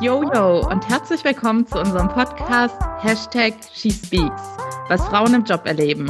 Jojo 0.00 0.66
und 0.66 0.88
herzlich 0.88 1.22
willkommen 1.24 1.66
zu 1.66 1.78
unserem 1.78 2.08
Podcast 2.08 2.74
Hashtag 3.00 3.52
SheSpeaks, 3.74 4.42
was 4.88 5.06
Frauen 5.08 5.34
im 5.34 5.44
Job 5.44 5.66
erleben. 5.66 6.06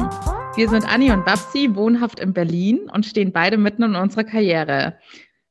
Wir 0.55 0.69
sind 0.69 0.85
Anni 0.85 1.11
und 1.11 1.25
Babsi, 1.25 1.75
wohnhaft 1.75 2.21
in 2.21 2.31
Berlin 2.31 2.89
und 2.93 3.05
stehen 3.05 3.33
beide 3.33 3.57
mitten 3.57 3.83
in 3.83 3.95
unserer 3.95 4.23
Karriere. 4.23 4.97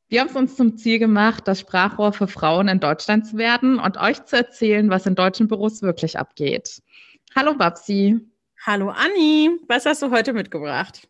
Wir 0.08 0.20
haben 0.20 0.28
es 0.28 0.36
uns 0.36 0.56
zum 0.56 0.78
Ziel 0.78 0.98
gemacht, 0.98 1.46
das 1.48 1.60
Sprachrohr 1.60 2.14
für 2.14 2.28
Frauen 2.28 2.68
in 2.68 2.80
Deutschland 2.80 3.26
zu 3.26 3.36
werden 3.36 3.78
und 3.78 3.98
euch 3.98 4.24
zu 4.24 4.38
erzählen, 4.38 4.88
was 4.88 5.04
in 5.04 5.16
deutschen 5.16 5.46
Büros 5.46 5.82
wirklich 5.82 6.18
abgeht. 6.18 6.80
Hallo 7.36 7.52
Babsi. 7.52 8.20
Hallo 8.64 8.88
Anni, 8.88 9.50
was 9.68 9.84
hast 9.84 10.00
du 10.00 10.10
heute 10.10 10.32
mitgebracht? 10.32 11.06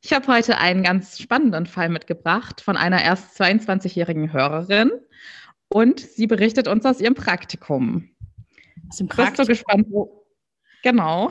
Ich 0.00 0.14
habe 0.14 0.28
heute 0.28 0.56
einen 0.56 0.82
ganz 0.82 1.18
spannenden 1.18 1.66
Fall 1.66 1.90
mitgebracht 1.90 2.62
von 2.62 2.78
einer 2.78 3.04
erst 3.04 3.38
22-jährigen 3.38 4.32
Hörerin 4.32 4.92
und 5.76 6.00
sie 6.00 6.26
berichtet 6.26 6.68
uns 6.68 6.86
aus 6.86 7.02
ihrem 7.02 7.14
Praktikum. 7.14 8.08
Aus 8.88 8.96
dem 8.96 9.08
Praktikum? 9.08 9.46
Bist 9.46 9.60
du 9.60 9.66
gespannt, 9.66 9.86
wo? 9.90 10.26
Genau. 10.82 11.30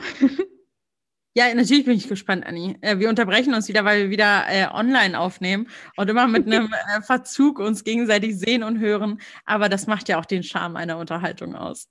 Ja, 1.34 1.52
natürlich 1.52 1.84
bin 1.84 1.96
ich 1.96 2.08
gespannt, 2.08 2.46
Anni. 2.46 2.78
Äh, 2.80 2.98
wir 2.98 3.08
unterbrechen 3.08 3.52
uns 3.54 3.68
wieder, 3.68 3.84
weil 3.84 4.04
wir 4.04 4.10
wieder 4.10 4.44
äh, 4.48 4.68
online 4.72 5.18
aufnehmen 5.18 5.68
und 5.96 6.08
immer 6.08 6.28
mit 6.28 6.46
einem 6.50 6.72
äh, 6.72 7.02
Verzug 7.02 7.58
uns 7.58 7.82
gegenseitig 7.82 8.38
sehen 8.38 8.62
und 8.62 8.78
hören. 8.78 9.20
Aber 9.44 9.68
das 9.68 9.88
macht 9.88 10.08
ja 10.08 10.20
auch 10.20 10.24
den 10.24 10.44
Charme 10.44 10.76
einer 10.76 10.96
Unterhaltung 10.96 11.56
aus. 11.56 11.88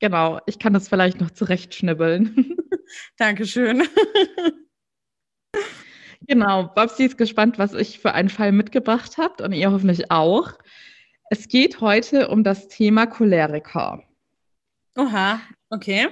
Genau, 0.00 0.40
ich 0.46 0.58
kann 0.58 0.72
das 0.72 0.88
vielleicht 0.88 1.20
noch 1.20 1.30
zurechtschnibbeln. 1.30 2.56
Dankeschön. 3.18 3.86
genau, 6.26 6.72
Babsi 6.74 7.04
ist 7.04 7.18
gespannt, 7.18 7.58
was 7.58 7.74
ich 7.74 8.00
für 8.00 8.14
einen 8.14 8.30
Fall 8.30 8.50
mitgebracht 8.50 9.18
habt 9.18 9.42
und 9.42 9.52
ihr 9.52 9.70
hoffentlich 9.70 10.10
auch. 10.10 10.54
Es 11.32 11.46
geht 11.46 11.80
heute 11.80 12.26
um 12.26 12.42
das 12.42 12.66
Thema 12.66 13.06
Choleriker. 13.06 14.02
Oha, 14.96 15.40
okay. 15.70 16.08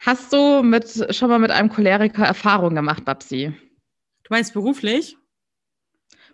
Hast 0.00 0.32
du 0.32 0.64
mit, 0.64 1.14
schon 1.14 1.30
mal 1.30 1.38
mit 1.38 1.52
einem 1.52 1.68
Choleriker 1.68 2.24
Erfahrung 2.24 2.74
gemacht, 2.74 3.04
Babsi? 3.04 3.52
Du 4.24 4.28
meinst 4.30 4.52
beruflich? 4.52 5.16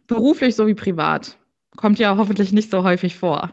Beruflich 0.06 0.56
sowie 0.56 0.74
privat. 0.74 1.36
Kommt 1.76 1.98
ja 1.98 2.16
hoffentlich 2.16 2.50
nicht 2.50 2.70
so 2.70 2.82
häufig 2.82 3.16
vor. 3.16 3.52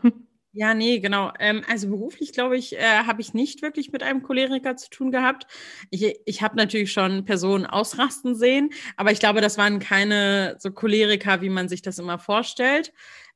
Ja, 0.56 0.76
nee, 0.76 1.00
genau. 1.00 1.34
Ähm, 1.40 1.64
also 1.68 1.90
beruflich, 1.90 2.32
glaube 2.32 2.56
ich, 2.56 2.78
äh, 2.78 3.04
habe 3.08 3.22
ich 3.22 3.34
nicht 3.34 3.64
wirklich 3.64 3.92
mit 3.92 4.04
einem 4.04 4.22
Choleriker 4.22 4.78
zu 4.78 4.88
tun 4.92 5.12
gehabt. 5.12 5.48
Ich, 5.90 6.16
ich 6.26 6.44
habe 6.44 6.56
natürlich 6.56 6.94
schon 6.94 7.26
Personen 7.26 7.66
ausrasten 7.66 8.36
sehen, 8.36 8.70
aber 8.96 9.12
ich 9.12 9.20
glaube, 9.20 9.42
das 9.42 9.58
waren 9.58 9.80
keine 9.80 10.56
so 10.60 10.70
Choleriker, 10.70 11.42
wie 11.42 11.50
man 11.50 11.70
sich 11.70 11.82
das 11.82 11.98
immer 11.98 12.20
vorstellt, 12.20 12.94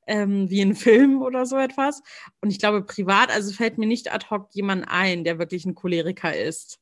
ähm, 0.07 0.49
wie 0.49 0.61
in 0.61 0.75
Filmen 0.75 1.21
oder 1.21 1.45
so 1.45 1.57
etwas. 1.57 2.01
Und 2.41 2.49
ich 2.49 2.59
glaube, 2.59 2.83
privat, 2.83 3.29
also 3.29 3.53
fällt 3.53 3.77
mir 3.77 3.87
nicht 3.87 4.13
ad 4.13 4.27
hoc 4.29 4.49
jemand 4.51 4.85
ein, 4.87 5.23
der 5.23 5.39
wirklich 5.39 5.65
ein 5.65 5.75
Choleriker 5.75 6.35
ist. 6.35 6.79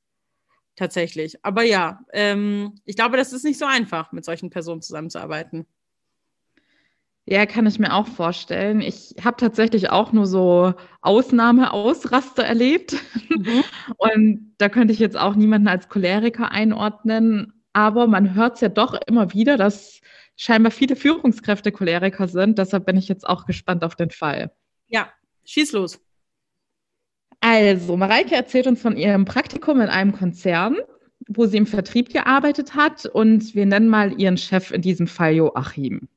Tatsächlich. 0.75 1.43
Aber 1.43 1.63
ja, 1.63 2.01
ähm, 2.11 2.79
ich 2.85 2.95
glaube, 2.95 3.17
das 3.17 3.33
ist 3.33 3.45
nicht 3.45 3.57
so 3.57 3.65
einfach, 3.65 4.11
mit 4.11 4.25
solchen 4.25 4.49
Personen 4.49 4.81
zusammenzuarbeiten. 4.81 5.65
Ja, 7.27 7.47
kann 7.47 7.65
ich 7.65 7.79
mir 7.79 7.93
auch 7.93 8.07
vorstellen. 8.07 8.81
Ich 8.81 9.15
habe 9.23 9.37
tatsächlich 9.37 9.89
auch 9.89 10.11
nur 10.11 10.27
so 10.27 10.73
Ausnahmeausraster 11.01 12.43
erlebt. 12.43 12.95
Mhm. 13.29 13.63
Und 13.97 14.53
da 14.59 14.69
könnte 14.69 14.93
ich 14.93 14.99
jetzt 14.99 15.17
auch 15.17 15.35
niemanden 15.35 15.67
als 15.67 15.89
Choleriker 15.89 16.51
einordnen. 16.51 17.53
Aber 17.73 18.05
man 18.05 18.35
hört 18.35 18.55
es 18.55 18.61
ja 18.61 18.69
doch 18.69 18.93
immer 19.07 19.33
wieder, 19.33 19.57
dass 19.57 20.01
scheinbar 20.35 20.71
viele 20.71 20.95
Führungskräfte 20.95 21.71
Choleriker 21.71 22.27
sind. 22.27 22.57
Deshalb 22.57 22.85
bin 22.85 22.97
ich 22.97 23.07
jetzt 23.07 23.27
auch 23.27 23.45
gespannt 23.45 23.83
auf 23.83 23.95
den 23.95 24.11
Fall. 24.11 24.51
Ja, 24.87 25.09
schieß 25.45 25.71
los. 25.73 25.99
Also, 27.39 27.95
Mareike 27.97 28.35
erzählt 28.35 28.67
uns 28.67 28.81
von 28.81 28.97
ihrem 28.97 29.25
Praktikum 29.25 29.81
in 29.81 29.89
einem 29.89 30.13
Konzern, 30.13 30.77
wo 31.27 31.45
sie 31.45 31.57
im 31.57 31.67
Vertrieb 31.67 32.11
gearbeitet 32.11 32.75
hat. 32.75 33.05
Und 33.05 33.55
wir 33.55 33.65
nennen 33.65 33.87
mal 33.87 34.19
ihren 34.19 34.37
Chef 34.37 34.71
in 34.71 34.81
diesem 34.81 35.07
Fall 35.07 35.33
Joachim. 35.33 36.07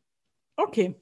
Okay. 0.56 0.94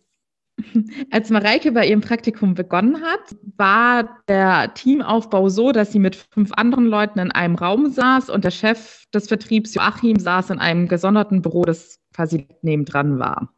Als 1.10 1.30
Mareike 1.30 1.72
bei 1.72 1.86
ihrem 1.86 2.00
Praktikum 2.00 2.54
begonnen 2.54 3.02
hat, 3.02 3.36
war 3.56 4.22
der 4.28 4.72
Teamaufbau 4.74 5.48
so, 5.48 5.72
dass 5.72 5.92
sie 5.92 5.98
mit 5.98 6.16
fünf 6.16 6.52
anderen 6.52 6.86
Leuten 6.86 7.18
in 7.18 7.30
einem 7.30 7.56
Raum 7.56 7.90
saß 7.90 8.30
und 8.30 8.44
der 8.44 8.50
Chef 8.50 9.04
des 9.12 9.28
Vertriebs, 9.28 9.74
Joachim, 9.74 10.18
saß 10.18 10.50
in 10.50 10.58
einem 10.58 10.88
gesonderten 10.88 11.42
Büro, 11.42 11.64
das 11.64 12.00
quasi 12.14 12.46
nebendran 12.62 13.18
war. 13.18 13.52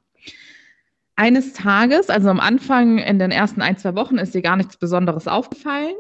Eines 1.15 1.53
Tages, 1.53 2.11
also 2.11 2.29
am 2.29 2.41
Anfang 2.41 2.99
in 2.99 3.19
den 3.19 3.31
ersten 3.31 3.63
ein, 3.63 3.77
zwei 3.77 3.95
Wochen, 3.95 4.19
ist 4.19 4.35
ihr 4.35 4.43
gar 4.43 4.57
nichts 4.57 4.77
Besonderes 4.77 5.27
aufgefallen. 5.27 5.95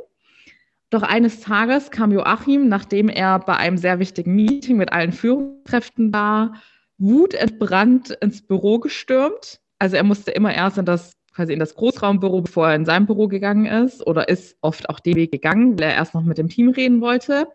Doch 0.90 1.02
eines 1.02 1.40
Tages 1.40 1.90
kam 1.90 2.12
Joachim, 2.12 2.68
nachdem 2.68 3.08
er 3.08 3.38
bei 3.40 3.56
einem 3.56 3.76
sehr 3.76 3.98
wichtigen 3.98 4.34
Meeting 4.34 4.76
mit 4.76 4.92
allen 4.92 5.12
Führungskräften 5.12 6.12
war, 6.12 6.54
wutentbrannt 6.98 8.10
ins 8.10 8.46
Büro 8.46 8.78
gestürmt 8.78 9.60
also 9.78 9.96
er 9.96 10.04
musste 10.04 10.30
immer 10.30 10.54
erst 10.54 10.78
in 10.78 10.84
das 10.84 11.18
quasi 11.38 11.52
in 11.52 11.60
das 11.60 11.76
Großraumbüro, 11.76 12.40
bevor 12.40 12.70
er 12.70 12.74
in 12.74 12.84
sein 12.84 13.06
Büro 13.06 13.28
gegangen 13.28 13.66
ist 13.66 14.04
oder 14.04 14.28
ist 14.28 14.56
oft 14.60 14.90
auch 14.90 14.98
den 14.98 15.14
Weg 15.14 15.30
gegangen, 15.30 15.78
weil 15.78 15.90
er 15.90 15.94
erst 15.94 16.12
noch 16.14 16.24
mit 16.24 16.36
dem 16.36 16.48
Team 16.48 16.70
reden 16.70 17.00
wollte. 17.00 17.46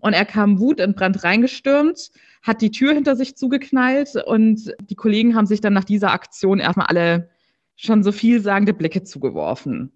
Und 0.00 0.14
er 0.14 0.24
kam 0.24 0.58
Wut 0.58 0.80
in 0.80 0.94
Brand 0.94 1.22
reingestürmt, 1.22 2.10
hat 2.42 2.60
die 2.60 2.72
Tür 2.72 2.92
hinter 2.92 3.14
sich 3.14 3.36
zugeknallt 3.36 4.16
und 4.26 4.74
die 4.80 4.96
Kollegen 4.96 5.36
haben 5.36 5.46
sich 5.46 5.60
dann 5.60 5.74
nach 5.74 5.84
dieser 5.84 6.10
Aktion 6.10 6.58
erstmal 6.58 6.86
alle 6.86 7.30
schon 7.76 8.02
so 8.02 8.10
vielsagende 8.10 8.74
Blicke 8.74 9.04
zugeworfen. 9.04 9.92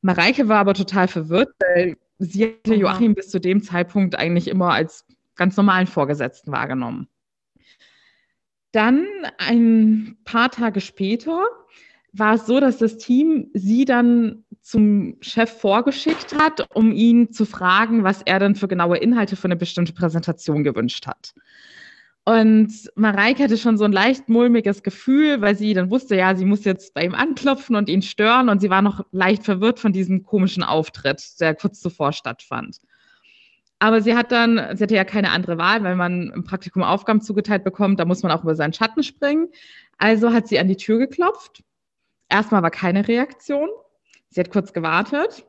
Mareike 0.00 0.46
war 0.46 0.58
aber 0.58 0.74
total 0.74 1.08
verwirrt, 1.08 1.48
weil 1.58 1.96
sie 2.18 2.54
hatte 2.64 2.76
Joachim 2.76 3.16
bis 3.16 3.30
zu 3.30 3.40
dem 3.40 3.64
Zeitpunkt 3.64 4.16
eigentlich 4.16 4.46
immer 4.46 4.72
als 4.72 5.04
ganz 5.34 5.56
normalen 5.56 5.88
Vorgesetzten 5.88 6.52
wahrgenommen. 6.52 7.08
Dann 8.76 9.06
ein 9.38 10.18
paar 10.26 10.50
Tage 10.50 10.82
später 10.82 11.46
war 12.12 12.34
es 12.34 12.44
so, 12.44 12.60
dass 12.60 12.76
das 12.76 12.98
Team 12.98 13.48
sie 13.54 13.86
dann 13.86 14.44
zum 14.60 15.16
Chef 15.22 15.50
vorgeschickt 15.50 16.36
hat, 16.38 16.68
um 16.74 16.92
ihn 16.92 17.32
zu 17.32 17.46
fragen, 17.46 18.04
was 18.04 18.20
er 18.20 18.38
denn 18.38 18.54
für 18.54 18.68
genaue 18.68 18.98
Inhalte 18.98 19.34
für 19.34 19.46
eine 19.46 19.56
bestimmte 19.56 19.94
Präsentation 19.94 20.62
gewünscht 20.62 21.06
hat. 21.06 21.32
Und 22.26 22.70
Mareike 22.96 23.44
hatte 23.44 23.56
schon 23.56 23.78
so 23.78 23.84
ein 23.84 23.92
leicht 23.92 24.28
mulmiges 24.28 24.82
Gefühl, 24.82 25.40
weil 25.40 25.56
sie 25.56 25.72
dann 25.72 25.90
wusste, 25.90 26.14
ja, 26.14 26.36
sie 26.36 26.44
muss 26.44 26.66
jetzt 26.66 26.92
bei 26.92 27.02
ihm 27.02 27.14
anklopfen 27.14 27.76
und 27.76 27.88
ihn 27.88 28.02
stören. 28.02 28.50
Und 28.50 28.60
sie 28.60 28.68
war 28.68 28.82
noch 28.82 29.06
leicht 29.10 29.42
verwirrt 29.44 29.80
von 29.80 29.94
diesem 29.94 30.22
komischen 30.22 30.62
Auftritt, 30.62 31.40
der 31.40 31.54
kurz 31.54 31.80
zuvor 31.80 32.12
stattfand. 32.12 32.76
Aber 33.78 34.00
sie 34.00 34.14
hat 34.16 34.32
dann, 34.32 34.76
sie 34.76 34.84
hatte 34.84 34.94
ja 34.94 35.04
keine 35.04 35.30
andere 35.30 35.58
Wahl, 35.58 35.84
weil 35.84 35.96
man 35.96 36.32
im 36.32 36.44
Praktikum 36.44 36.82
Aufgaben 36.82 37.20
zugeteilt 37.20 37.62
bekommt, 37.62 38.00
da 38.00 38.06
muss 38.06 38.22
man 38.22 38.32
auch 38.32 38.42
über 38.42 38.54
seinen 38.54 38.72
Schatten 38.72 39.02
springen. 39.02 39.48
Also 39.98 40.32
hat 40.32 40.48
sie 40.48 40.58
an 40.58 40.68
die 40.68 40.76
Tür 40.76 40.98
geklopft. 40.98 41.62
Erstmal 42.28 42.62
war 42.62 42.70
keine 42.70 43.06
Reaktion. 43.06 43.68
Sie 44.30 44.40
hat 44.40 44.50
kurz 44.50 44.72
gewartet. 44.72 45.46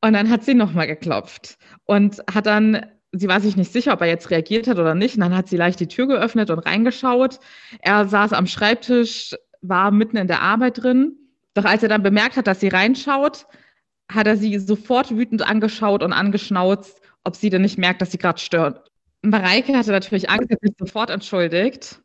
Und 0.00 0.12
dann 0.12 0.30
hat 0.30 0.44
sie 0.44 0.54
nochmal 0.54 0.86
geklopft 0.86 1.58
und 1.84 2.22
hat 2.32 2.46
dann, 2.46 2.86
sie 3.10 3.26
war 3.26 3.40
sich 3.40 3.56
nicht 3.56 3.72
sicher, 3.72 3.92
ob 3.92 4.00
er 4.00 4.06
jetzt 4.06 4.30
reagiert 4.30 4.68
hat 4.68 4.78
oder 4.78 4.94
nicht. 4.94 5.16
Und 5.16 5.22
dann 5.22 5.36
hat 5.36 5.48
sie 5.48 5.56
leicht 5.56 5.80
die 5.80 5.88
Tür 5.88 6.06
geöffnet 6.06 6.50
und 6.50 6.60
reingeschaut. 6.60 7.40
Er 7.80 8.06
saß 8.06 8.32
am 8.32 8.46
Schreibtisch, 8.46 9.34
war 9.60 9.90
mitten 9.90 10.16
in 10.16 10.28
der 10.28 10.40
Arbeit 10.40 10.82
drin. 10.82 11.16
Doch 11.54 11.64
als 11.64 11.82
er 11.82 11.88
dann 11.88 12.04
bemerkt 12.04 12.36
hat, 12.36 12.46
dass 12.46 12.60
sie 12.60 12.68
reinschaut, 12.68 13.46
hat 14.10 14.28
er 14.28 14.36
sie 14.36 14.58
sofort 14.58 15.10
wütend 15.10 15.42
angeschaut 15.42 16.04
und 16.04 16.12
angeschnauzt 16.12 17.02
ob 17.28 17.36
sie 17.36 17.50
denn 17.50 17.62
nicht 17.62 17.78
merkt, 17.78 18.02
dass 18.02 18.10
sie 18.10 18.18
gerade 18.18 18.40
stört. 18.40 18.90
Mareike 19.22 19.76
hatte 19.76 19.90
natürlich 19.90 20.30
Angst, 20.30 20.50
hat 20.50 20.60
sich 20.60 20.74
sofort 20.78 21.10
entschuldigt 21.10 22.00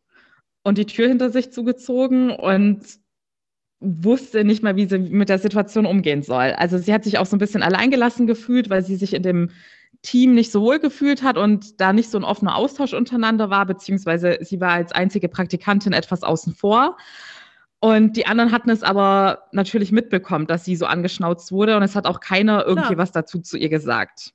und 0.63 0.77
die 0.77 0.85
Tür 0.85 1.07
hinter 1.07 1.31
sich 1.31 1.51
zugezogen 1.51 2.29
und 2.29 2.81
wusste 3.79 4.43
nicht 4.43 4.63
mal, 4.63 4.75
wie 4.75 4.85
sie 4.85 4.99
mit 4.99 5.29
der 5.29 5.39
Situation 5.39 5.85
umgehen 5.85 6.23
soll. 6.23 6.53
Also 6.57 6.77
sie 6.77 6.93
hat 6.93 7.03
sich 7.03 7.17
auch 7.17 7.25
so 7.25 7.35
ein 7.35 7.39
bisschen 7.39 7.63
alleingelassen 7.63 8.27
gefühlt, 8.27 8.69
weil 8.69 8.83
sie 8.83 8.95
sich 8.95 9.13
in 9.13 9.23
dem 9.23 9.49
Team 10.01 10.35
nicht 10.35 10.51
so 10.51 10.61
wohl 10.61 10.79
gefühlt 10.79 11.23
hat 11.23 11.37
und 11.37 11.79
da 11.79 11.93
nicht 11.93 12.09
so 12.09 12.17
ein 12.17 12.25
offener 12.25 12.55
Austausch 12.55 12.93
untereinander 12.93 13.49
war, 13.49 13.65
beziehungsweise 13.65 14.37
sie 14.41 14.59
war 14.59 14.71
als 14.71 14.91
einzige 14.91 15.29
Praktikantin 15.29 15.93
etwas 15.93 16.23
außen 16.23 16.53
vor. 16.53 16.97
Und 17.79 18.15
die 18.15 18.25
anderen 18.25 18.51
hatten 18.51 18.69
es 18.69 18.83
aber 18.83 19.43
natürlich 19.51 19.91
mitbekommen, 19.91 20.47
dass 20.47 20.65
sie 20.65 20.75
so 20.75 20.85
angeschnauzt 20.85 21.51
wurde 21.51 21.75
und 21.75 21.83
es 21.83 21.95
hat 21.95 22.05
auch 22.05 22.21
keiner 22.21 22.65
irgendwie 22.65 22.93
ja. 22.93 22.97
was 22.97 23.11
dazu 23.11 23.39
zu 23.39 23.57
ihr 23.57 23.69
gesagt. 23.69 24.33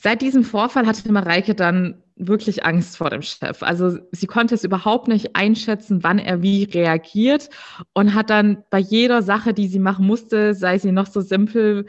Seit 0.00 0.22
diesem 0.22 0.44
Vorfall 0.44 0.86
hatte 0.86 1.10
Mareike 1.10 1.54
dann 1.54 2.02
wirklich 2.16 2.64
Angst 2.64 2.96
vor 2.96 3.10
dem 3.10 3.22
Chef. 3.22 3.62
Also 3.62 3.98
sie 4.12 4.26
konnte 4.26 4.54
es 4.54 4.64
überhaupt 4.64 5.08
nicht 5.08 5.34
einschätzen, 5.36 6.02
wann 6.02 6.18
er 6.18 6.42
wie 6.42 6.64
reagiert 6.64 7.50
und 7.94 8.14
hat 8.14 8.30
dann 8.30 8.64
bei 8.70 8.78
jeder 8.78 9.22
Sache, 9.22 9.54
die 9.54 9.68
sie 9.68 9.78
machen 9.78 10.06
musste, 10.06 10.54
sei 10.54 10.78
sie 10.78 10.92
noch 10.92 11.06
so 11.06 11.20
simpel, 11.20 11.86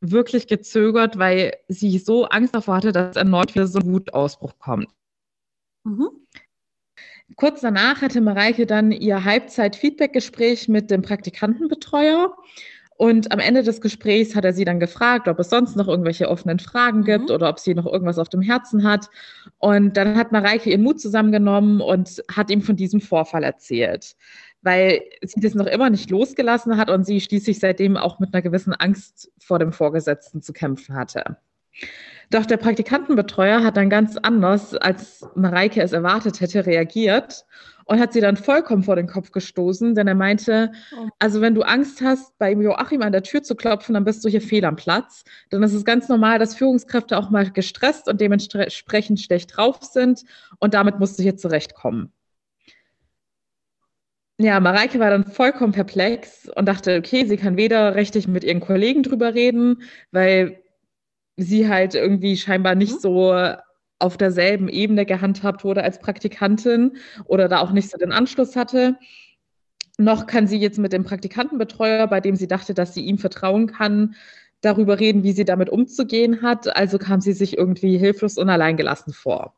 wirklich 0.00 0.46
gezögert, 0.46 1.18
weil 1.18 1.56
sie 1.66 1.98
so 1.98 2.26
Angst 2.26 2.54
davor 2.54 2.76
hatte, 2.76 2.92
dass 2.92 3.16
erneut 3.16 3.54
wieder 3.54 3.66
so 3.66 3.80
ein 3.80 3.92
Wutausbruch 3.92 4.58
kommt. 4.58 4.88
Mhm. 5.84 6.10
Kurz 7.36 7.60
danach 7.60 8.00
hatte 8.00 8.20
Mareike 8.20 8.66
dann 8.66 8.90
ihr 8.90 9.24
Halbzeit-Feedback-Gespräch 9.24 10.68
mit 10.68 10.90
dem 10.90 11.02
Praktikantenbetreuer. 11.02 12.36
Und 12.98 13.30
am 13.30 13.38
Ende 13.38 13.62
des 13.62 13.80
Gesprächs 13.80 14.34
hat 14.34 14.44
er 14.44 14.52
sie 14.52 14.64
dann 14.64 14.80
gefragt, 14.80 15.28
ob 15.28 15.38
es 15.38 15.50
sonst 15.50 15.76
noch 15.76 15.86
irgendwelche 15.86 16.28
offenen 16.28 16.58
Fragen 16.58 17.04
gibt 17.04 17.28
mhm. 17.28 17.34
oder 17.36 17.48
ob 17.48 17.60
sie 17.60 17.72
noch 17.72 17.86
irgendwas 17.86 18.18
auf 18.18 18.28
dem 18.28 18.42
Herzen 18.42 18.82
hat. 18.82 19.08
Und 19.58 19.96
dann 19.96 20.16
hat 20.16 20.32
Mareike 20.32 20.68
ihren 20.68 20.82
Mut 20.82 21.00
zusammengenommen 21.00 21.80
und 21.80 22.20
hat 22.34 22.50
ihm 22.50 22.60
von 22.60 22.74
diesem 22.74 23.00
Vorfall 23.00 23.44
erzählt, 23.44 24.16
weil 24.62 25.00
sie 25.22 25.40
das 25.40 25.54
noch 25.54 25.66
immer 25.66 25.90
nicht 25.90 26.10
losgelassen 26.10 26.76
hat 26.76 26.90
und 26.90 27.04
sie 27.04 27.20
schließlich 27.20 27.60
seitdem 27.60 27.96
auch 27.96 28.18
mit 28.18 28.34
einer 28.34 28.42
gewissen 28.42 28.74
Angst 28.74 29.30
vor 29.38 29.60
dem 29.60 29.70
Vorgesetzten 29.70 30.42
zu 30.42 30.52
kämpfen 30.52 30.96
hatte. 30.96 31.36
Doch 32.30 32.46
der 32.46 32.56
Praktikantenbetreuer 32.56 33.62
hat 33.62 33.76
dann 33.76 33.90
ganz 33.90 34.16
anders, 34.16 34.74
als 34.74 35.24
Mareike 35.36 35.82
es 35.82 35.92
erwartet 35.92 36.40
hätte, 36.40 36.66
reagiert 36.66 37.46
und 37.88 38.00
hat 38.00 38.12
sie 38.12 38.20
dann 38.20 38.36
vollkommen 38.36 38.82
vor 38.82 38.96
den 38.96 39.06
Kopf 39.06 39.32
gestoßen, 39.32 39.94
denn 39.94 40.06
er 40.06 40.14
meinte, 40.14 40.70
oh. 40.94 41.08
also 41.18 41.40
wenn 41.40 41.54
du 41.54 41.62
Angst 41.62 42.02
hast, 42.02 42.38
bei 42.38 42.52
Joachim 42.52 43.00
an 43.00 43.12
der 43.12 43.22
Tür 43.22 43.42
zu 43.42 43.54
klopfen, 43.54 43.94
dann 43.94 44.04
bist 44.04 44.22
du 44.24 44.28
hier 44.28 44.42
fehl 44.42 44.64
am 44.66 44.76
Platz. 44.76 45.24
Denn 45.50 45.62
es 45.62 45.72
ist 45.72 45.86
ganz 45.86 46.06
normal, 46.08 46.38
dass 46.38 46.54
Führungskräfte 46.54 47.16
auch 47.16 47.30
mal 47.30 47.50
gestresst 47.50 48.06
und 48.06 48.20
dementsprechend 48.20 49.20
schlecht 49.20 49.56
drauf 49.56 49.78
sind 49.82 50.24
und 50.58 50.74
damit 50.74 50.98
musst 50.98 51.18
du 51.18 51.22
hier 51.22 51.36
zurechtkommen. 51.38 52.12
Ja, 54.36 54.60
Mareike 54.60 55.00
war 55.00 55.10
dann 55.10 55.24
vollkommen 55.24 55.72
perplex 55.72 56.48
und 56.54 56.66
dachte, 56.66 56.98
okay, 56.98 57.24
sie 57.24 57.38
kann 57.38 57.56
weder 57.56 57.94
richtig 57.96 58.28
mit 58.28 58.44
ihren 58.44 58.60
Kollegen 58.60 59.02
drüber 59.02 59.34
reden, 59.34 59.82
weil 60.12 60.62
sie 61.36 61.68
halt 61.68 61.94
irgendwie 61.94 62.36
scheinbar 62.36 62.74
nicht 62.74 62.96
mhm. 62.96 63.00
so 63.00 63.34
auf 63.98 64.16
derselben 64.16 64.68
Ebene 64.68 65.06
gehandhabt 65.06 65.64
wurde 65.64 65.82
als 65.82 65.98
Praktikantin 65.98 66.96
oder 67.24 67.48
da 67.48 67.60
auch 67.60 67.72
nicht 67.72 67.90
so 67.90 67.98
den 67.98 68.12
Anschluss 68.12 68.56
hatte. 68.56 68.96
Noch 69.98 70.26
kann 70.26 70.46
sie 70.46 70.58
jetzt 70.58 70.78
mit 70.78 70.92
dem 70.92 71.04
Praktikantenbetreuer, 71.04 72.06
bei 72.06 72.20
dem 72.20 72.36
sie 72.36 72.46
dachte, 72.46 72.74
dass 72.74 72.94
sie 72.94 73.04
ihm 73.04 73.18
vertrauen 73.18 73.66
kann, 73.66 74.14
darüber 74.60 75.00
reden, 75.00 75.24
wie 75.24 75.32
sie 75.32 75.44
damit 75.44 75.70
umzugehen 75.70 76.42
hat. 76.42 76.76
Also 76.76 76.98
kam 76.98 77.20
sie 77.20 77.32
sich 77.32 77.58
irgendwie 77.58 77.98
hilflos 77.98 78.38
und 78.38 78.48
alleingelassen 78.48 79.12
vor. 79.12 79.57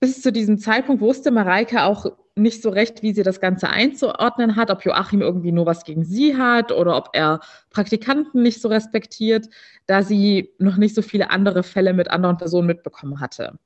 Bis 0.00 0.22
zu 0.22 0.30
diesem 0.30 0.58
Zeitpunkt 0.58 1.02
wusste 1.02 1.30
Mareike 1.30 1.82
auch 1.82 2.06
nicht 2.36 2.62
so 2.62 2.70
recht, 2.70 3.02
wie 3.02 3.12
sie 3.12 3.24
das 3.24 3.40
Ganze 3.40 3.68
einzuordnen 3.68 4.54
hat, 4.54 4.70
ob 4.70 4.84
Joachim 4.84 5.20
irgendwie 5.20 5.50
nur 5.50 5.66
was 5.66 5.84
gegen 5.84 6.04
sie 6.04 6.36
hat 6.36 6.70
oder 6.70 6.96
ob 6.96 7.10
er 7.14 7.40
Praktikanten 7.70 8.42
nicht 8.42 8.62
so 8.62 8.68
respektiert, 8.68 9.48
da 9.86 10.02
sie 10.02 10.50
noch 10.58 10.76
nicht 10.76 10.94
so 10.94 11.02
viele 11.02 11.30
andere 11.30 11.64
Fälle 11.64 11.92
mit 11.94 12.08
anderen 12.10 12.36
Personen 12.36 12.68
mitbekommen 12.68 13.20
hatte. 13.20 13.58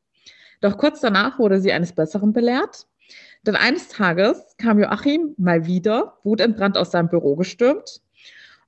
Doch 0.62 0.78
kurz 0.78 1.00
danach 1.00 1.38
wurde 1.38 1.60
sie 1.60 1.72
eines 1.72 1.92
Besseren 1.92 2.32
belehrt. 2.32 2.86
Denn 3.46 3.56
eines 3.56 3.88
Tages 3.88 4.54
kam 4.56 4.78
Joachim 4.78 5.34
mal 5.36 5.66
wieder 5.66 6.18
wutentbrannt 6.22 6.78
aus 6.78 6.92
seinem 6.92 7.08
Büro 7.08 7.36
gestürmt 7.36 8.00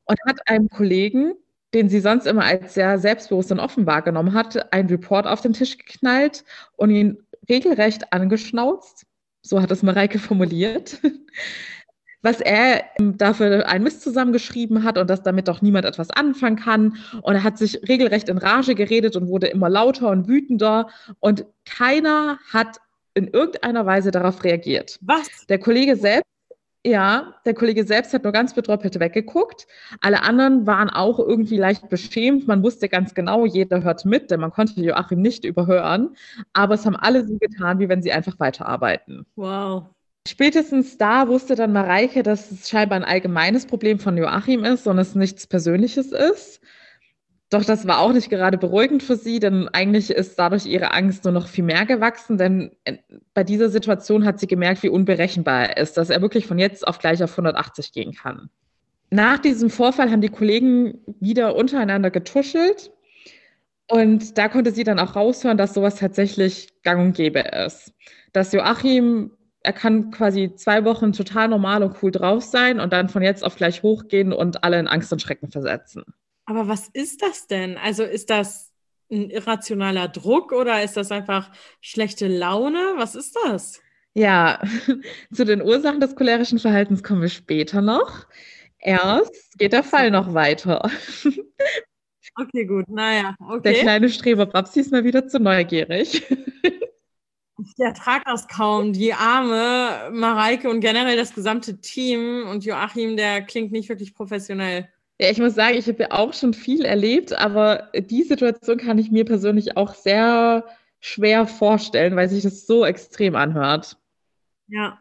und 0.05 0.19
hat 0.27 0.41
einem 0.49 0.69
Kollegen, 0.69 1.35
den 1.73 1.89
sie 1.89 2.01
sonst 2.01 2.27
immer 2.27 2.45
als 2.45 2.75
sehr 2.75 2.99
selbstbewusst 2.99 3.53
und 3.53 3.61
offen 3.61 3.87
wahrgenommen 3.87 4.35
hat, 4.35 4.73
einen 4.73 4.89
Report 4.89 5.27
auf 5.27 5.41
den 5.41 5.53
Tisch 5.53 5.79
geknallt 5.79 6.45
und 6.77 6.91
ihn 6.91 7.24
regelrecht 7.49 8.13
angeschnauzt 8.13 9.07
so 9.45 9.61
hat 9.61 9.71
es 9.71 9.83
Mareike 9.83 10.19
formuliert, 10.19 10.99
was 12.23 12.41
er 12.41 12.85
dafür 12.99 13.69
ein 13.69 13.83
Mist 13.83 14.01
zusammengeschrieben 14.01 14.83
hat 14.83 14.97
und 14.97 15.09
dass 15.09 15.23
damit 15.23 15.49
doch 15.49 15.61
niemand 15.61 15.85
etwas 15.85 16.11
anfangen 16.11 16.57
kann. 16.57 16.97
Und 17.21 17.35
er 17.35 17.43
hat 17.45 17.59
sich 17.59 17.87
regelrecht 17.87 18.31
in 18.31 18.39
Rage 18.39 18.75
geredet 18.75 19.15
und 19.15 19.29
wurde 19.29 19.49
immer 19.49 19.69
lauter 19.69 20.09
und 20.09 20.27
wütender 20.27 20.89
und 21.21 21.45
keiner 21.67 22.39
hat 22.51 22.79
in 23.13 23.29
irgendeiner 23.29 23.85
Weise 23.85 24.11
darauf 24.11 24.43
reagiert. 24.43 24.99
Was? 25.03 25.47
Der 25.49 25.59
Kollege 25.59 25.95
selbst 25.95 26.25
ja, 26.87 27.35
der 27.47 27.55
Kollege 27.55 27.85
selbst 27.85 28.13
hat 28.13 28.25
nur 28.25 28.33
ganz 28.33 28.53
betröppelt 28.53 29.01
weggeguckt. 29.01 29.67
Alle 30.01 30.23
anderen 30.23 30.67
waren 30.67 30.91
auch 30.91 31.19
irgendwie 31.19 31.57
leicht 31.57 31.89
beschämt. 31.89 32.47
Man 32.47 32.63
wusste 32.63 32.89
ganz 32.91 33.15
genau, 33.15 33.47
jeder 33.47 33.83
hört 33.83 34.05
mit, 34.05 34.31
denn 34.31 34.41
man 34.41 34.51
konnte 34.51 34.81
Joachim 34.81 35.23
nicht 35.23 35.45
überhören. 35.45 36.15
Aber 36.53 36.75
es 36.75 36.85
haben 36.85 36.97
alle 36.97 37.27
so 37.27 37.39
getan, 37.39 37.79
wie 37.79 37.89
wenn 37.89 38.03
sie 38.03 38.13
einfach 38.13 38.39
weiterarbeiten. 38.39 39.25
Wow. 39.37 39.85
Spätestens 40.29 40.99
da 40.99 41.29
wusste 41.29 41.55
dann 41.55 41.73
Mareike, 41.73 42.23
dass 42.23 42.51
es 42.51 42.69
scheinbar 42.69 42.97
ein 42.97 43.05
allgemeines 43.05 43.67
Problem 43.67 43.99
von 43.99 44.17
Joachim 44.17 44.65
ist 44.65 44.87
und 44.87 44.99
es 44.99 45.15
nichts 45.15 45.47
Persönliches 45.47 46.13
ist. 46.13 46.61
Doch 47.55 47.65
das 47.65 47.87
war 47.87 48.01
auch 48.01 48.13
nicht 48.13 48.31
gerade 48.31 48.59
beruhigend 48.59 49.05
für 49.05 49.15
sie, 49.15 49.39
denn 49.39 49.69
eigentlich 49.69 50.11
ist 50.11 50.37
dadurch 50.41 50.67
ihre 50.67 50.93
Angst 50.93 51.23
nur 51.23 51.33
noch 51.33 51.47
viel 51.47 51.63
mehr 51.63 51.87
gewachsen, 51.87 52.37
denn 52.37 52.73
äh, 52.83 52.97
bei 53.33 53.45
dieser 53.45 53.69
Situation 53.69 54.25
hat 54.25 54.41
sie 54.41 54.49
gemerkt, 54.49 54.83
wie 54.83 54.89
unberechenbar 54.89 55.69
er 55.69 55.77
ist, 55.77 55.97
dass 55.97 56.11
er 56.11 56.21
wirklich 56.21 56.49
von 56.49 56.59
jetzt 56.59 56.85
auf 56.85 56.99
gleich 56.99 57.23
auf 57.23 57.31
180 57.31 57.93
gehen 57.93 58.13
kann. 58.13 58.51
Nach 59.11 59.39
diesem 59.39 59.71
Vorfall 59.71 60.11
haben 60.11 60.21
die 60.21 60.31
Kollegen 60.31 60.99
wieder 61.21 61.55
untereinander 61.55 62.11
getuschelt 62.11 62.91
und 63.89 64.37
da 64.37 64.49
konnte 64.49 64.73
sie 64.73 64.83
dann 64.83 64.99
auch 64.99 65.15
raushören, 65.15 65.57
dass 65.57 65.75
sowas 65.75 65.95
tatsächlich 65.95 66.71
gang 66.83 67.01
und 67.01 67.17
gäbe 67.17 67.39
ist. 67.39 67.93
Dass 68.33 68.53
Joachim, 68.53 69.31
er 69.61 69.75
kann 69.75 70.11
quasi 70.11 70.57
zwei 70.57 70.85
Wochen 70.85 71.13
total 71.13 71.47
normal 71.47 71.85
und 71.85 72.03
cool 72.03 72.11
drauf 72.11 72.43
sein 72.43 72.81
und 72.81 72.93
dann 72.93 73.09
von 73.09 73.23
jetzt 73.23 73.45
auf 73.45 73.55
gleich 73.55 73.85
hochgehen 73.85 74.33
und 74.33 74.65
alle 74.65 74.81
in 74.81 74.89
Angst 74.89 75.13
und 75.13 75.23
Schrecken 75.23 75.53
versetzen. 75.53 76.03
Aber 76.47 76.69
was 76.69 76.89
ist 76.89 77.23
das 77.23 77.47
denn? 77.47 77.79
Also 77.79 78.05
ist 78.05 78.31
das 78.31 78.73
ein 79.11 79.31
irrationaler 79.31 80.09
Druck 80.09 80.53
oder 80.53 80.83
ist 80.83 80.97
das 80.97 81.11
einfach 81.11 81.51
schlechte 81.81 82.27
Laune? 82.29 82.95
Was 82.97 83.15
ist 83.15 83.37
das? 83.45 83.81
Ja, 84.15 84.61
zu 85.33 85.45
den 85.45 85.63
Ursachen 85.63 86.01
des 86.01 86.17
cholerischen 86.17 86.59
Verhaltens 86.59 87.03
kommen 87.03 87.23
wir 87.23 87.29
später 87.29 87.83
noch. 87.83 88.27
Erst 88.79 89.59
geht 89.59 89.73
der 89.73 89.83
Fall 89.83 90.11
noch 90.11 90.35
weiter. 90.35 90.91
Okay, 92.37 92.65
gut. 92.65 92.89
Naja, 92.89 93.37
okay. 93.39 93.61
Der 93.63 93.75
kleine 93.75 94.09
Streber 94.09 94.47
Babsi 94.47 94.81
ist 94.81 94.91
mal 94.91 95.05
wieder 95.05 95.29
zu 95.29 95.39
neugierig. 95.39 96.23
Ich 97.57 97.79
ertrage 97.79 98.25
das 98.27 98.49
kaum. 98.49 98.93
Die 98.93 99.15
arme 99.15 100.11
Mareike 100.13 100.69
und 100.69 100.81
generell 100.81 101.17
das 101.17 101.35
gesamte 101.35 101.81
Team 101.81 102.47
und 102.51 102.65
Joachim, 102.65 103.17
der 103.17 103.43
klingt 103.43 103.71
nicht 103.71 103.89
wirklich 103.89 104.13
professionell. 104.13 104.89
Ja, 105.21 105.31
ich 105.31 105.39
muss 105.39 105.55
sagen, 105.55 105.77
ich 105.77 105.87
habe 105.87 106.03
ja 106.03 106.11
auch 106.11 106.33
schon 106.33 106.55
viel 106.55 106.85
erlebt, 106.85 107.33
aber 107.33 107.91
die 107.95 108.25
Situation 108.25 108.79
kann 108.79 108.99
ich 108.99 109.11
mir 109.11 109.25
persönlich 109.25 109.77
auch 109.77 109.95
sehr 109.95 110.65
schwer 111.01 111.47
vorstellen, 111.47 112.17
weil 112.17 112.29
sich 112.29 112.43
das 112.43 112.67
so 112.67 112.85
extrem 112.85 113.37
anhört. 113.37 113.97
Ja. 114.67 115.01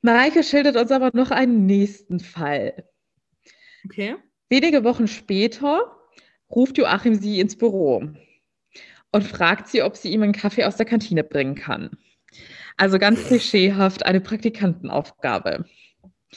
Mareike 0.00 0.42
schildert 0.42 0.76
uns 0.76 0.90
aber 0.90 1.10
noch 1.12 1.30
einen 1.30 1.66
nächsten 1.66 2.20
Fall. 2.20 2.88
Okay. 3.84 4.16
Wenige 4.48 4.84
Wochen 4.84 5.08
später 5.08 5.96
ruft 6.48 6.78
Joachim 6.78 7.16
sie 7.16 7.40
ins 7.40 7.56
Büro 7.56 8.08
und 9.12 9.24
fragt 9.24 9.68
sie, 9.68 9.82
ob 9.82 9.96
sie 9.96 10.10
ihm 10.10 10.22
einen 10.22 10.32
Kaffee 10.32 10.64
aus 10.64 10.76
der 10.76 10.86
Kantine 10.86 11.24
bringen 11.24 11.56
kann. 11.56 11.98
Also 12.76 12.98
ganz 12.98 13.26
klischeehaft 13.26 14.06
eine 14.06 14.20
Praktikantenaufgabe. 14.20 15.64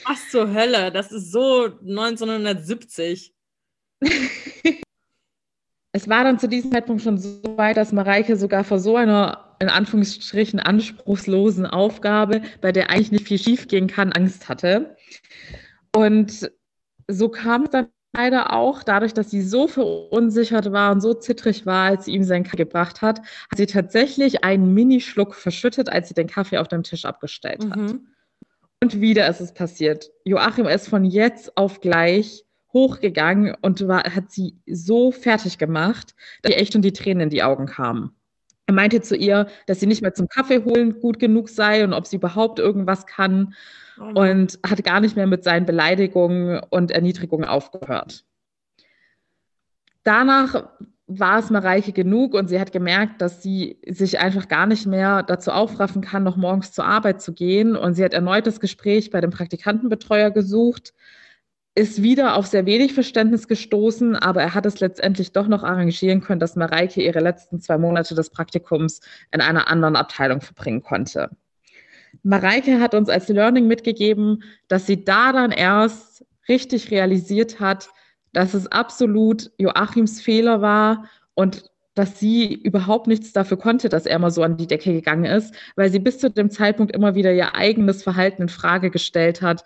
Was 0.04 0.28
zur 0.30 0.52
Hölle? 0.52 0.90
Das 0.92 1.12
ist 1.12 1.32
so 1.32 1.64
1970. 1.64 3.34
es 5.92 6.08
war 6.08 6.24
dann 6.24 6.38
zu 6.38 6.48
diesem 6.48 6.72
Zeitpunkt 6.72 7.02
schon 7.02 7.18
so 7.18 7.42
weit, 7.56 7.76
dass 7.76 7.92
Mareike 7.92 8.36
sogar 8.36 8.64
vor 8.64 8.78
so 8.78 8.96
einer 8.96 9.56
in 9.60 9.68
Anführungsstrichen 9.68 10.58
anspruchslosen 10.58 11.66
Aufgabe, 11.66 12.42
bei 12.62 12.72
der 12.72 12.90
eigentlich 12.90 13.12
nicht 13.12 13.28
viel 13.28 13.38
schiefgehen 13.38 13.88
kann, 13.88 14.12
Angst 14.12 14.48
hatte. 14.48 14.96
Und 15.94 16.50
so 17.08 17.28
kam 17.28 17.64
es 17.64 17.70
dann 17.70 17.88
leider 18.16 18.52
auch, 18.54 18.82
dadurch, 18.82 19.12
dass 19.12 19.30
sie 19.30 19.42
so 19.42 19.68
verunsichert 19.68 20.72
war 20.72 20.92
und 20.92 21.00
so 21.00 21.14
zittrig 21.14 21.66
war, 21.66 21.90
als 21.90 22.06
sie 22.06 22.12
ihm 22.12 22.24
seinen 22.24 22.44
Kaffee 22.44 22.56
gebracht 22.56 23.02
hat, 23.02 23.20
hat 23.20 23.56
sie 23.56 23.66
tatsächlich 23.66 24.44
einen 24.44 24.72
Minischluck 24.74 25.34
verschüttet, 25.34 25.90
als 25.90 26.08
sie 26.08 26.14
den 26.14 26.26
Kaffee 26.26 26.58
auf 26.58 26.68
dem 26.68 26.82
Tisch 26.82 27.04
abgestellt 27.04 27.64
hat. 27.70 27.76
Mhm. 27.76 28.08
Und 28.82 29.00
wieder 29.00 29.28
ist 29.28 29.40
es 29.40 29.52
passiert. 29.52 30.10
Joachim 30.24 30.66
ist 30.66 30.88
von 30.88 31.04
jetzt 31.04 31.56
auf 31.56 31.80
gleich 31.80 32.44
hochgegangen 32.72 33.54
und 33.60 33.86
war, 33.86 34.04
hat 34.04 34.30
sie 34.30 34.56
so 34.66 35.12
fertig 35.12 35.58
gemacht, 35.58 36.14
dass 36.42 36.52
ihr 36.52 36.58
echt 36.58 36.74
und 36.74 36.82
die 36.82 36.92
Tränen 36.92 37.24
in 37.24 37.30
die 37.30 37.42
Augen 37.42 37.66
kamen. 37.66 38.14
Er 38.66 38.74
meinte 38.74 39.00
zu 39.00 39.16
ihr, 39.16 39.48
dass 39.66 39.80
sie 39.80 39.86
nicht 39.86 40.00
mehr 40.00 40.14
zum 40.14 40.28
Kaffee 40.28 40.64
holen 40.64 41.00
gut 41.00 41.18
genug 41.18 41.48
sei 41.48 41.82
und 41.82 41.92
ob 41.92 42.06
sie 42.06 42.16
überhaupt 42.16 42.60
irgendwas 42.60 43.04
kann 43.04 43.54
oh 43.98 44.20
und 44.20 44.58
hat 44.64 44.84
gar 44.84 45.00
nicht 45.00 45.16
mehr 45.16 45.26
mit 45.26 45.42
seinen 45.42 45.66
Beleidigungen 45.66 46.60
und 46.70 46.92
Erniedrigungen 46.92 47.48
aufgehört. 47.48 48.24
Danach 50.04 50.70
war 51.18 51.40
es 51.40 51.50
Mareike 51.50 51.92
genug 51.92 52.34
und 52.34 52.48
sie 52.48 52.60
hat 52.60 52.70
gemerkt, 52.70 53.20
dass 53.20 53.42
sie 53.42 53.78
sich 53.86 54.20
einfach 54.20 54.46
gar 54.46 54.66
nicht 54.66 54.86
mehr 54.86 55.24
dazu 55.24 55.50
aufraffen 55.50 56.02
kann, 56.02 56.22
noch 56.22 56.36
morgens 56.36 56.70
zur 56.70 56.84
Arbeit 56.84 57.20
zu 57.20 57.32
gehen. 57.32 57.74
Und 57.74 57.94
sie 57.94 58.04
hat 58.04 58.14
erneut 58.14 58.46
das 58.46 58.60
Gespräch 58.60 59.10
bei 59.10 59.20
dem 59.20 59.30
Praktikantenbetreuer 59.30 60.30
gesucht, 60.30 60.94
ist 61.74 62.02
wieder 62.02 62.36
auf 62.36 62.46
sehr 62.46 62.64
wenig 62.64 62.94
Verständnis 62.94 63.48
gestoßen, 63.48 64.14
aber 64.14 64.40
er 64.42 64.54
hat 64.54 64.66
es 64.66 64.78
letztendlich 64.78 65.32
doch 65.32 65.48
noch 65.48 65.64
arrangieren 65.64 66.20
können, 66.20 66.40
dass 66.40 66.56
Mareike 66.56 67.02
ihre 67.02 67.20
letzten 67.20 67.60
zwei 67.60 67.78
Monate 67.78 68.14
des 68.14 68.30
Praktikums 68.30 69.00
in 69.32 69.40
einer 69.40 69.68
anderen 69.68 69.96
Abteilung 69.96 70.40
verbringen 70.40 70.82
konnte. 70.82 71.30
Mareike 72.22 72.80
hat 72.80 72.94
uns 72.94 73.08
als 73.08 73.28
Learning 73.28 73.66
mitgegeben, 73.66 74.44
dass 74.68 74.86
sie 74.86 75.04
da 75.04 75.32
dann 75.32 75.50
erst 75.50 76.24
richtig 76.48 76.90
realisiert 76.90 77.58
hat, 77.60 77.88
dass 78.32 78.54
es 78.54 78.66
absolut 78.68 79.50
Joachims 79.58 80.20
Fehler 80.20 80.60
war 80.60 81.04
und 81.34 81.70
dass 81.94 82.20
sie 82.20 82.54
überhaupt 82.54 83.08
nichts 83.08 83.32
dafür 83.32 83.58
konnte, 83.58 83.88
dass 83.88 84.06
er 84.06 84.18
mal 84.18 84.30
so 84.30 84.42
an 84.42 84.56
die 84.56 84.66
Decke 84.66 84.92
gegangen 84.92 85.24
ist, 85.24 85.54
weil 85.76 85.90
sie 85.90 85.98
bis 85.98 86.18
zu 86.18 86.30
dem 86.30 86.50
Zeitpunkt 86.50 86.94
immer 86.94 87.14
wieder 87.14 87.32
ihr 87.32 87.54
eigenes 87.54 88.02
Verhalten 88.02 88.42
in 88.42 88.48
Frage 88.48 88.90
gestellt 88.90 89.42
hat 89.42 89.64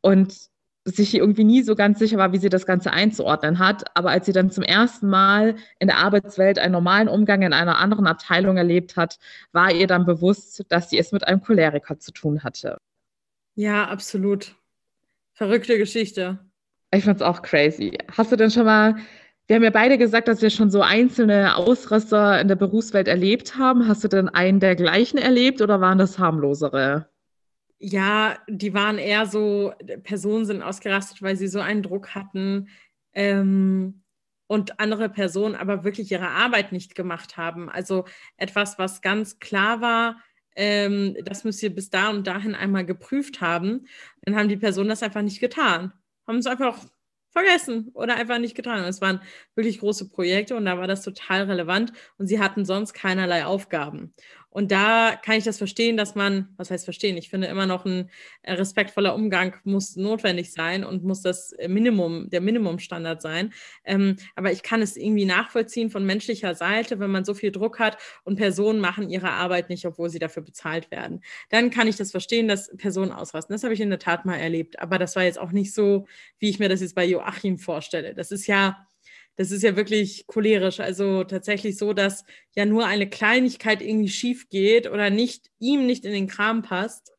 und 0.00 0.50
sich 0.84 1.14
irgendwie 1.14 1.44
nie 1.44 1.62
so 1.62 1.74
ganz 1.74 1.98
sicher 1.98 2.18
war, 2.18 2.32
wie 2.32 2.38
sie 2.38 2.48
das 2.48 2.66
Ganze 2.66 2.90
einzuordnen 2.92 3.58
hat. 3.58 3.84
Aber 3.96 4.10
als 4.10 4.26
sie 4.26 4.32
dann 4.32 4.50
zum 4.50 4.64
ersten 4.64 5.08
Mal 5.08 5.56
in 5.78 5.88
der 5.88 5.98
Arbeitswelt 5.98 6.58
einen 6.58 6.72
normalen 6.72 7.08
Umgang 7.08 7.42
in 7.42 7.52
einer 7.52 7.78
anderen 7.78 8.06
Abteilung 8.06 8.56
erlebt 8.56 8.96
hat, 8.96 9.18
war 9.52 9.72
ihr 9.72 9.86
dann 9.86 10.06
bewusst, 10.06 10.64
dass 10.68 10.90
sie 10.90 10.98
es 10.98 11.12
mit 11.12 11.26
einem 11.26 11.42
Choleriker 11.42 11.98
zu 11.98 12.12
tun 12.12 12.42
hatte. 12.42 12.78
Ja, 13.54 13.88
absolut. 13.88 14.54
Verrückte 15.32 15.78
Geschichte. 15.78 16.38
Ich 16.92 17.04
fand's 17.04 17.22
auch 17.22 17.42
crazy. 17.42 17.96
Hast 18.16 18.32
du 18.32 18.36
denn 18.36 18.50
schon 18.50 18.64
mal, 18.64 18.96
wir 19.46 19.56
haben 19.56 19.62
ja 19.62 19.70
beide 19.70 19.96
gesagt, 19.96 20.28
dass 20.28 20.42
wir 20.42 20.50
schon 20.50 20.70
so 20.70 20.82
einzelne 20.82 21.56
Ausraster 21.56 22.40
in 22.40 22.48
der 22.48 22.56
Berufswelt 22.56 23.06
erlebt 23.08 23.56
haben. 23.56 23.86
Hast 23.86 24.02
du 24.02 24.08
denn 24.08 24.28
einen 24.28 24.60
der 24.60 24.74
gleichen 24.74 25.18
erlebt 25.18 25.60
oder 25.60 25.80
waren 25.80 25.98
das 25.98 26.18
harmlosere? 26.18 27.08
Ja, 27.78 28.38
die 28.48 28.74
waren 28.74 28.98
eher 28.98 29.26
so, 29.26 29.72
Personen 30.02 30.44
sind 30.44 30.62
ausgerastet, 30.62 31.22
weil 31.22 31.36
sie 31.36 31.48
so 31.48 31.60
einen 31.60 31.82
Druck 31.82 32.14
hatten 32.14 32.68
ähm, 33.14 34.02
und 34.48 34.80
andere 34.80 35.08
Personen 35.08 35.54
aber 35.54 35.84
wirklich 35.84 36.10
ihre 36.12 36.28
Arbeit 36.28 36.72
nicht 36.72 36.94
gemacht 36.94 37.36
haben. 37.36 37.70
Also 37.70 38.04
etwas, 38.36 38.78
was 38.78 39.00
ganz 39.00 39.38
klar 39.38 39.80
war, 39.80 40.16
ähm, 40.56 41.16
das 41.24 41.44
müsst 41.44 41.62
ihr 41.62 41.74
bis 41.74 41.88
da 41.88 42.10
und 42.10 42.26
dahin 42.26 42.54
einmal 42.54 42.84
geprüft 42.84 43.40
haben. 43.40 43.86
Dann 44.22 44.36
haben 44.36 44.48
die 44.48 44.56
Personen 44.56 44.88
das 44.88 45.02
einfach 45.02 45.22
nicht 45.22 45.40
getan. 45.40 45.92
Haben 46.30 46.38
es 46.38 46.46
einfach 46.46 46.78
vergessen 47.32 47.90
oder 47.94 48.14
einfach 48.14 48.38
nicht 48.38 48.54
getan. 48.54 48.84
Es 48.84 49.00
waren 49.00 49.20
wirklich 49.56 49.80
große 49.80 50.10
Projekte 50.10 50.54
und 50.54 50.64
da 50.64 50.78
war 50.78 50.86
das 50.86 51.02
total 51.02 51.42
relevant 51.42 51.92
und 52.18 52.28
sie 52.28 52.38
hatten 52.40 52.64
sonst 52.64 52.92
keinerlei 52.92 53.44
Aufgaben. 53.44 54.14
Und 54.50 54.72
da 54.72 55.16
kann 55.16 55.36
ich 55.36 55.44
das 55.44 55.58
verstehen, 55.58 55.96
dass 55.96 56.16
man, 56.16 56.48
was 56.56 56.70
heißt 56.70 56.84
verstehen? 56.84 57.16
Ich 57.16 57.30
finde 57.30 57.46
immer 57.46 57.66
noch 57.66 57.84
ein 57.84 58.10
äh, 58.42 58.54
respektvoller 58.54 59.14
Umgang 59.14 59.54
muss 59.64 59.96
notwendig 59.96 60.52
sein 60.52 60.84
und 60.84 61.04
muss 61.04 61.22
das 61.22 61.54
Minimum, 61.68 62.28
der 62.30 62.40
Minimumstandard 62.40 63.22
sein. 63.22 63.52
Ähm, 63.84 64.16
aber 64.34 64.50
ich 64.50 64.62
kann 64.62 64.82
es 64.82 64.96
irgendwie 64.96 65.24
nachvollziehen 65.24 65.90
von 65.90 66.04
menschlicher 66.04 66.54
Seite, 66.54 66.98
wenn 66.98 67.10
man 67.10 67.24
so 67.24 67.32
viel 67.34 67.52
Druck 67.52 67.78
hat 67.78 67.96
und 68.24 68.36
Personen 68.36 68.80
machen 68.80 69.08
ihre 69.08 69.30
Arbeit 69.30 69.70
nicht, 69.70 69.86
obwohl 69.86 70.10
sie 70.10 70.18
dafür 70.18 70.42
bezahlt 70.42 70.90
werden. 70.90 71.22
Dann 71.48 71.70
kann 71.70 71.86
ich 71.86 71.96
das 71.96 72.10
verstehen, 72.10 72.48
dass 72.48 72.76
Personen 72.76 73.12
ausrasten. 73.12 73.54
Das 73.54 73.62
habe 73.62 73.74
ich 73.74 73.80
in 73.80 73.90
der 73.90 73.98
Tat 74.00 74.24
mal 74.24 74.36
erlebt. 74.36 74.80
Aber 74.80 74.98
das 74.98 75.14
war 75.14 75.22
jetzt 75.22 75.38
auch 75.38 75.52
nicht 75.52 75.72
so, 75.72 76.06
wie 76.38 76.50
ich 76.50 76.58
mir 76.58 76.68
das 76.68 76.80
jetzt 76.80 76.94
bei 76.96 77.04
Joachim 77.04 77.58
vorstelle. 77.58 78.14
Das 78.14 78.32
ist 78.32 78.48
ja, 78.48 78.88
das 79.40 79.52
ist 79.52 79.62
ja 79.62 79.74
wirklich 79.74 80.26
cholerisch. 80.26 80.80
Also 80.80 81.24
tatsächlich 81.24 81.78
so, 81.78 81.94
dass 81.94 82.26
ja 82.54 82.66
nur 82.66 82.84
eine 82.84 83.08
Kleinigkeit 83.08 83.80
irgendwie 83.80 84.10
schief 84.10 84.50
geht 84.50 84.86
oder 84.90 85.08
nicht, 85.08 85.50
ihm 85.58 85.86
nicht 85.86 86.04
in 86.04 86.12
den 86.12 86.26
Kram 86.26 86.60
passt, 86.60 87.14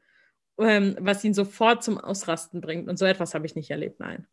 ähm, 0.60 0.96
was 1.00 1.24
ihn 1.24 1.34
sofort 1.34 1.84
zum 1.84 1.98
Ausrasten 1.98 2.62
bringt. 2.62 2.88
Und 2.88 3.00
so 3.00 3.06
etwas 3.06 3.34
habe 3.34 3.48
ich 3.48 3.56
nicht 3.56 3.72
erlebt, 3.72 4.00
nein. 4.00 4.28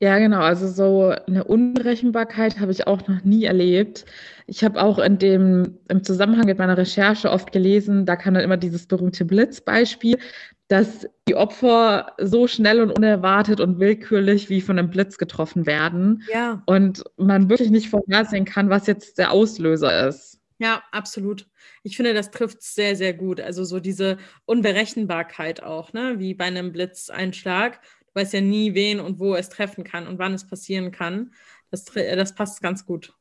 Ja, 0.00 0.18
genau. 0.18 0.40
Also 0.40 0.66
so 0.66 1.14
eine 1.28 1.44
Unberechenbarkeit 1.44 2.58
habe 2.58 2.72
ich 2.72 2.88
auch 2.88 3.06
noch 3.06 3.22
nie 3.22 3.44
erlebt. 3.44 4.06
Ich 4.48 4.64
habe 4.64 4.82
auch 4.82 4.98
in 4.98 5.18
dem, 5.18 5.78
im 5.88 6.02
Zusammenhang 6.02 6.46
mit 6.46 6.58
meiner 6.58 6.76
Recherche 6.76 7.30
oft 7.30 7.52
gelesen, 7.52 8.06
da 8.06 8.16
kann 8.16 8.34
dann 8.34 8.42
immer 8.42 8.56
dieses 8.56 8.88
berühmte 8.88 9.24
Blitzbeispiel 9.24 10.18
dass 10.68 11.08
die 11.26 11.34
Opfer 11.34 12.12
so 12.18 12.46
schnell 12.46 12.80
und 12.80 12.90
unerwartet 12.90 13.58
und 13.60 13.80
willkürlich 13.80 14.50
wie 14.50 14.60
von 14.60 14.78
einem 14.78 14.90
Blitz 14.90 15.16
getroffen 15.16 15.66
werden. 15.66 16.22
Ja. 16.30 16.62
Und 16.66 17.02
man 17.16 17.48
wirklich 17.48 17.70
nicht 17.70 17.88
vorhersehen 17.88 18.44
kann, 18.44 18.68
was 18.68 18.86
jetzt 18.86 19.18
der 19.18 19.32
Auslöser 19.32 20.08
ist. 20.08 20.40
Ja, 20.58 20.82
absolut. 20.92 21.46
Ich 21.82 21.96
finde, 21.96 22.12
das 22.14 22.30
trifft 22.30 22.62
sehr, 22.62 22.96
sehr 22.96 23.14
gut. 23.14 23.40
Also 23.40 23.64
so 23.64 23.80
diese 23.80 24.18
Unberechenbarkeit 24.44 25.62
auch, 25.62 25.92
ne? 25.92 26.16
wie 26.18 26.34
bei 26.34 26.44
einem 26.44 26.72
Blitzeinschlag. 26.72 27.80
Du 27.80 28.20
weißt 28.20 28.34
ja 28.34 28.40
nie, 28.40 28.74
wen 28.74 29.00
und 29.00 29.20
wo 29.20 29.34
es 29.36 29.48
treffen 29.48 29.84
kann 29.84 30.06
und 30.06 30.18
wann 30.18 30.34
es 30.34 30.46
passieren 30.46 30.90
kann. 30.90 31.32
Das, 31.70 31.84
das 31.84 32.34
passt 32.34 32.60
ganz 32.60 32.84
gut. 32.84 33.14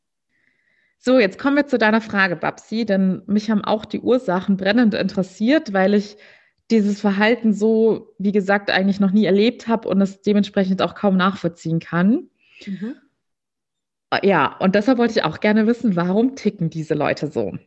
So, 1.00 1.20
jetzt 1.20 1.38
kommen 1.38 1.56
wir 1.56 1.68
zu 1.68 1.78
deiner 1.78 2.02
Frage, 2.02 2.36
Babsi, 2.36 2.84
denn 2.84 3.22
mich 3.28 3.52
haben 3.52 3.64
auch 3.64 3.86
die 3.86 4.00
Ursachen 4.00 4.58
brennend 4.58 4.96
interessiert, 4.96 5.72
weil 5.72 5.94
ich 5.94 6.18
dieses 6.70 7.00
Verhalten 7.00 7.54
so, 7.54 8.14
wie 8.18 8.32
gesagt, 8.32 8.70
eigentlich 8.70 9.00
noch 9.00 9.12
nie 9.12 9.26
erlebt 9.26 9.68
habe 9.68 9.88
und 9.88 10.02
es 10.02 10.22
dementsprechend 10.22 10.82
auch 10.82 10.96
kaum 10.96 11.16
nachvollziehen 11.16 11.80
kann. 11.80 12.30
Mhm. 12.66 12.96
Ja, 14.24 14.56
und 14.58 14.76
deshalb 14.76 14.98
wollte 14.98 15.20
ich 15.20 15.26
auch 15.26 15.40
gerne 15.40 15.68
wissen, 15.68 15.96
warum 15.96 16.36
ticken 16.36 16.70
diese 16.70 16.94
Leute 16.94 17.28
so? 17.28 17.58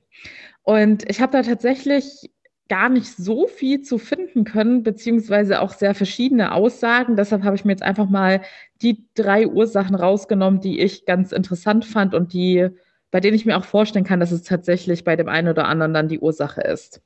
Und 0.63 1.09
ich 1.09 1.21
habe 1.21 1.33
da 1.33 1.43
tatsächlich 1.43 2.31
gar 2.69 2.89
nicht 2.89 3.09
so 3.17 3.49
viel 3.49 3.83
zu 3.83 3.99
finden 3.99 4.45
können, 4.45 4.83
beziehungsweise 4.85 5.61
auch 5.61 5.73
sehr 5.73 5.95
verschiedene 5.95 6.53
Aussagen. 6.53 7.17
Deshalb 7.17 7.43
habe 7.43 7.57
ich 7.57 7.65
mir 7.65 7.73
jetzt 7.73 7.83
einfach 7.83 8.09
mal 8.09 8.43
die 8.81 9.05
drei 9.15 9.49
Ursachen 9.49 9.97
rausgenommen, 9.97 10.61
die 10.61 10.81
ich 10.81 11.05
ganz 11.05 11.33
interessant 11.33 11.85
fand 11.85 12.15
und 12.15 12.33
die, 12.33 12.69
bei 13.11 13.19
denen 13.19 13.35
ich 13.35 13.45
mir 13.45 13.59
auch 13.59 13.65
vorstellen 13.65 14.05
kann, 14.05 14.21
dass 14.21 14.31
es 14.31 14.43
tatsächlich 14.43 15.03
bei 15.03 15.17
dem 15.17 15.29
einen 15.29 15.49
oder 15.49 15.67
anderen 15.67 15.93
dann 15.93 16.09
die 16.09 16.21
Ursache 16.21 16.61
ist. 16.61 17.03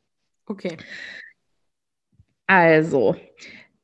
Okay. 0.46 0.76
Also, 2.46 3.16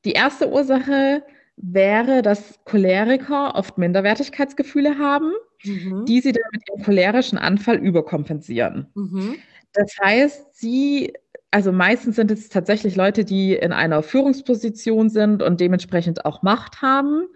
die 0.04 0.12
erste 0.12 0.48
Ursache 0.48 1.22
wäre, 1.56 2.22
dass 2.22 2.60
Choleriker 2.64 3.54
oft 3.54 3.78
Minderwertigkeitsgefühle 3.78 4.98
haben, 4.98 5.32
mhm. 5.62 6.04
die 6.06 6.20
sie 6.20 6.32
dann 6.32 6.42
mit 6.52 6.62
ihrem 6.68 6.82
cholerischen 6.82 7.38
Anfall 7.38 7.76
überkompensieren. 7.76 8.86
Mhm. 8.94 9.36
Das 9.72 9.92
heißt, 10.02 10.54
sie, 10.54 11.12
also 11.50 11.72
meistens 11.72 12.16
sind 12.16 12.30
es 12.30 12.48
tatsächlich 12.48 12.96
Leute, 12.96 13.24
die 13.24 13.54
in 13.54 13.72
einer 13.72 14.02
Führungsposition 14.02 15.10
sind 15.10 15.42
und 15.42 15.60
dementsprechend 15.60 16.24
auch 16.24 16.42
Macht 16.42 16.82
haben. 16.82 17.26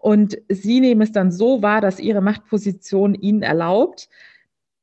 Und 0.00 0.38
sie 0.48 0.80
nehmen 0.80 1.02
es 1.02 1.12
dann 1.12 1.32
so 1.32 1.62
wahr, 1.62 1.80
dass 1.80 1.98
ihre 1.98 2.20
Machtposition 2.20 3.14
ihnen 3.14 3.42
erlaubt, 3.42 4.08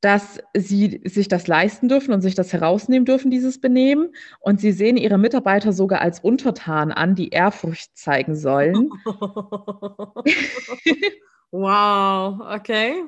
dass 0.06 0.38
sie 0.54 1.00
sich 1.02 1.26
das 1.26 1.48
leisten 1.48 1.88
dürfen 1.88 2.14
und 2.14 2.20
sich 2.20 2.36
das 2.36 2.52
herausnehmen 2.52 3.06
dürfen, 3.06 3.28
dieses 3.28 3.60
Benehmen. 3.60 4.14
Und 4.38 4.60
sie 4.60 4.70
sehen 4.70 4.96
ihre 4.96 5.18
Mitarbeiter 5.18 5.72
sogar 5.72 6.00
als 6.00 6.20
Untertan 6.20 6.92
an, 6.92 7.16
die 7.16 7.30
Ehrfurcht 7.30 7.98
zeigen 7.98 8.36
sollen. 8.36 8.88
wow, 11.50 12.38
okay. 12.54 13.02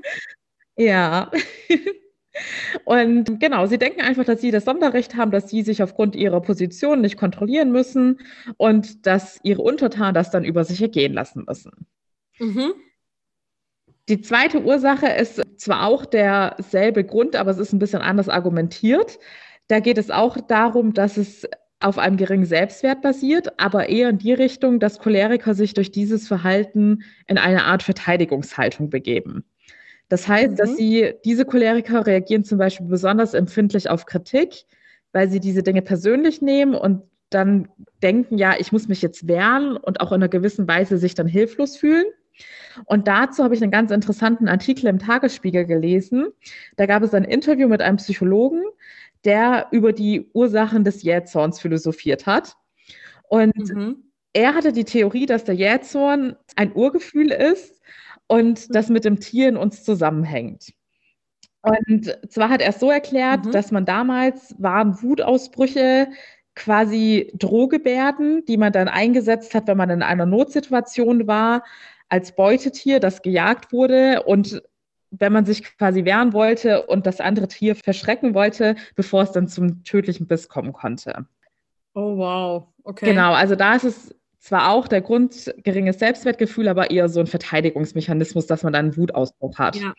Ja. 0.76 1.30
Und 2.84 3.38
genau, 3.38 3.66
sie 3.66 3.78
denken 3.78 4.00
einfach, 4.00 4.24
dass 4.24 4.40
sie 4.40 4.50
das 4.50 4.64
Sonderrecht 4.64 5.14
haben, 5.14 5.30
dass 5.30 5.50
sie 5.50 5.62
sich 5.62 5.84
aufgrund 5.84 6.16
ihrer 6.16 6.40
Position 6.40 7.00
nicht 7.00 7.16
kontrollieren 7.16 7.70
müssen 7.70 8.18
und 8.56 9.06
dass 9.06 9.38
ihre 9.44 9.62
Untertanen 9.62 10.14
das 10.14 10.32
dann 10.32 10.42
über 10.42 10.64
sich 10.64 10.82
ergehen 10.82 11.12
lassen 11.12 11.44
müssen. 11.46 11.86
Mhm. 12.40 12.72
Die 14.08 14.20
zweite 14.22 14.62
Ursache 14.62 15.06
ist 15.06 15.42
zwar 15.58 15.86
auch 15.86 16.06
derselbe 16.06 17.04
Grund, 17.04 17.36
aber 17.36 17.50
es 17.50 17.58
ist 17.58 17.72
ein 17.72 17.78
bisschen 17.78 18.00
anders 18.00 18.28
argumentiert. 18.28 19.18
Da 19.68 19.80
geht 19.80 19.98
es 19.98 20.10
auch 20.10 20.38
darum, 20.40 20.94
dass 20.94 21.18
es 21.18 21.46
auf 21.80 21.98
einem 21.98 22.16
geringen 22.16 22.46
Selbstwert 22.46 23.02
basiert, 23.02 23.60
aber 23.60 23.88
eher 23.88 24.08
in 24.08 24.18
die 24.18 24.32
Richtung, 24.32 24.80
dass 24.80 24.98
Choleriker 24.98 25.54
sich 25.54 25.74
durch 25.74 25.92
dieses 25.92 26.26
Verhalten 26.26 27.04
in 27.26 27.38
eine 27.38 27.64
Art 27.64 27.82
Verteidigungshaltung 27.82 28.90
begeben. 28.90 29.44
Das 30.08 30.26
heißt, 30.26 30.52
mhm. 30.52 30.56
dass 30.56 30.76
sie, 30.76 31.14
diese 31.24 31.44
Choleriker 31.44 32.06
reagieren 32.06 32.44
zum 32.44 32.58
Beispiel 32.58 32.86
besonders 32.86 33.34
empfindlich 33.34 33.90
auf 33.90 34.06
Kritik, 34.06 34.64
weil 35.12 35.28
sie 35.28 35.38
diese 35.38 35.62
Dinge 35.62 35.82
persönlich 35.82 36.42
nehmen 36.42 36.74
und 36.74 37.02
dann 37.30 37.68
denken, 38.02 38.38
ja, 38.38 38.54
ich 38.58 38.72
muss 38.72 38.88
mich 38.88 39.02
jetzt 39.02 39.28
wehren 39.28 39.76
und 39.76 40.00
auch 40.00 40.12
in 40.12 40.16
einer 40.16 40.28
gewissen 40.28 40.66
Weise 40.66 40.96
sich 40.96 41.14
dann 41.14 41.26
hilflos 41.26 41.76
fühlen. 41.76 42.06
Und 42.84 43.08
dazu 43.08 43.42
habe 43.42 43.54
ich 43.54 43.62
einen 43.62 43.72
ganz 43.72 43.90
interessanten 43.90 44.48
Artikel 44.48 44.86
im 44.86 44.98
Tagesspiegel 44.98 45.64
gelesen. 45.64 46.28
Da 46.76 46.86
gab 46.86 47.02
es 47.02 47.14
ein 47.14 47.24
Interview 47.24 47.68
mit 47.68 47.82
einem 47.82 47.96
Psychologen, 47.96 48.62
der 49.24 49.66
über 49.72 49.92
die 49.92 50.30
Ursachen 50.32 50.84
des 50.84 51.02
Jähzorns 51.02 51.60
philosophiert 51.60 52.26
hat. 52.26 52.56
Und 53.28 53.56
mhm. 53.56 54.04
er 54.32 54.54
hatte 54.54 54.72
die 54.72 54.84
Theorie, 54.84 55.26
dass 55.26 55.44
der 55.44 55.54
Jähzorn 55.54 56.36
ein 56.56 56.72
Urgefühl 56.74 57.30
ist 57.30 57.82
und 58.26 58.74
das 58.74 58.88
mit 58.88 59.04
dem 59.04 59.20
Tier 59.20 59.48
in 59.48 59.56
uns 59.56 59.84
zusammenhängt. 59.84 60.72
Und 61.62 62.16
zwar 62.30 62.50
hat 62.50 62.62
er 62.62 62.70
es 62.70 62.80
so 62.80 62.90
erklärt, 62.90 63.46
mhm. 63.46 63.50
dass 63.50 63.72
man 63.72 63.84
damals 63.84 64.54
waren 64.58 65.02
Wutausbrüche 65.02 66.08
quasi 66.54 67.30
Drohgebärden, 67.34 68.44
die 68.46 68.56
man 68.56 68.72
dann 68.72 68.88
eingesetzt 68.88 69.54
hat, 69.54 69.66
wenn 69.66 69.76
man 69.76 69.90
in 69.90 70.02
einer 70.02 70.26
Notsituation 70.26 71.26
war, 71.26 71.62
als 72.08 72.34
Beutetier, 72.34 73.00
das 73.00 73.22
gejagt 73.22 73.72
wurde 73.72 74.22
und 74.24 74.62
wenn 75.10 75.32
man 75.32 75.46
sich 75.46 75.64
quasi 75.76 76.04
wehren 76.04 76.32
wollte 76.32 76.86
und 76.86 77.06
das 77.06 77.20
andere 77.20 77.48
Tier 77.48 77.74
verschrecken 77.76 78.34
wollte, 78.34 78.76
bevor 78.94 79.22
es 79.22 79.32
dann 79.32 79.48
zum 79.48 79.82
tödlichen 79.84 80.26
Biss 80.26 80.48
kommen 80.48 80.72
konnte. 80.72 81.26
Oh, 81.94 82.16
wow. 82.16 82.66
Okay. 82.84 83.06
Genau, 83.06 83.32
also 83.32 83.54
da 83.54 83.74
ist 83.74 83.84
es 83.84 84.14
zwar 84.38 84.70
auch 84.70 84.86
der 84.86 85.00
Grund 85.00 85.52
geringes 85.64 85.98
Selbstwertgefühl, 85.98 86.68
aber 86.68 86.90
eher 86.90 87.08
so 87.08 87.20
ein 87.20 87.26
Verteidigungsmechanismus, 87.26 88.46
dass 88.46 88.62
man 88.62 88.72
dann 88.72 88.86
einen 88.86 88.96
Wutausbruch 88.96 89.58
hat. 89.58 89.76
Ja. 89.76 89.94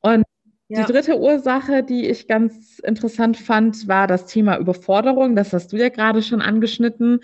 Und 0.00 0.24
ja. 0.70 0.84
Die 0.84 0.92
dritte 0.92 1.18
Ursache, 1.18 1.82
die 1.82 2.06
ich 2.08 2.28
ganz 2.28 2.78
interessant 2.80 3.38
fand, 3.38 3.88
war 3.88 4.06
das 4.06 4.26
Thema 4.26 4.58
Überforderung. 4.58 5.34
Das 5.34 5.54
hast 5.54 5.72
du 5.72 5.78
ja 5.78 5.88
gerade 5.88 6.20
schon 6.20 6.42
angeschnitten. 6.42 7.20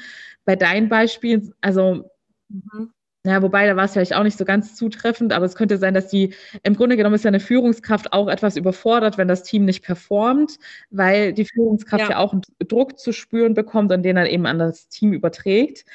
Bei 0.47 0.57
deinen 0.57 0.89
Beispielen, 0.89 1.53
also 1.61 2.11
mhm. 2.49 2.91
Ja, 3.27 3.41
wobei, 3.41 3.67
da 3.67 3.75
war 3.75 3.85
es 3.87 3.93
vielleicht 3.95 4.15
auch 4.15 4.23
nicht 4.23 4.37
so 4.37 4.45
ganz 4.45 4.75
zutreffend, 4.75 5.33
aber 5.33 5.47
es 5.47 5.55
könnte 5.55 5.79
sein, 5.79 5.95
dass 5.95 6.09
die, 6.09 6.35
im 6.63 6.77
Grunde 6.77 6.99
genommen 6.99 7.15
ist 7.15 7.25
ja 7.25 7.29
eine 7.29 7.41
Führungskraft 7.41 8.13
auch 8.13 8.29
etwas 8.29 8.55
überfordert, 8.59 9.17
wenn 9.17 9.29
das 9.29 9.43
Team 9.43 9.65
nicht 9.65 9.83
performt, 9.83 10.59
weil 10.91 11.33
die 11.33 11.47
Führungskraft 11.47 12.05
ja, 12.05 12.11
ja 12.11 12.19
auch 12.19 12.35
einen 12.35 12.43
Druck 12.69 12.99
zu 12.99 13.13
spüren 13.13 13.55
bekommt 13.55 13.91
und 13.93 14.03
den 14.03 14.17
dann 14.17 14.27
eben 14.27 14.45
an 14.45 14.59
das 14.59 14.89
Team 14.89 15.15
überträgt. 15.15 15.87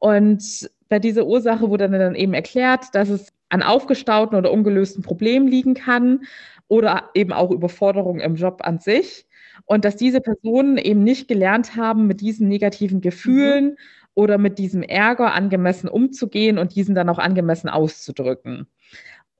Und 0.00 0.68
bei 0.88 0.98
dieser 0.98 1.24
Ursache 1.24 1.70
wurde 1.70 1.88
dann 1.88 2.16
eben 2.16 2.34
erklärt, 2.34 2.86
dass 2.94 3.10
es 3.10 3.28
an 3.48 3.62
aufgestauten 3.62 4.36
oder 4.36 4.50
ungelösten 4.50 5.04
Problemen 5.04 5.46
liegen 5.46 5.74
kann 5.74 6.22
oder 6.66 7.10
eben 7.14 7.32
auch 7.32 7.52
Überforderung 7.52 8.18
im 8.18 8.34
Job 8.34 8.60
an 8.64 8.80
sich. 8.80 9.26
Und 9.66 9.84
dass 9.84 9.94
diese 9.94 10.20
Personen 10.20 10.78
eben 10.78 11.04
nicht 11.04 11.28
gelernt 11.28 11.76
haben, 11.76 12.08
mit 12.08 12.20
diesen 12.20 12.48
negativen 12.48 13.00
Gefühlen 13.00 13.64
mhm 13.66 13.76
oder 14.14 14.38
mit 14.38 14.58
diesem 14.58 14.82
Ärger 14.82 15.32
angemessen 15.32 15.88
umzugehen 15.88 16.58
und 16.58 16.74
diesen 16.74 16.94
dann 16.94 17.08
auch 17.08 17.18
angemessen 17.18 17.68
auszudrücken. 17.68 18.66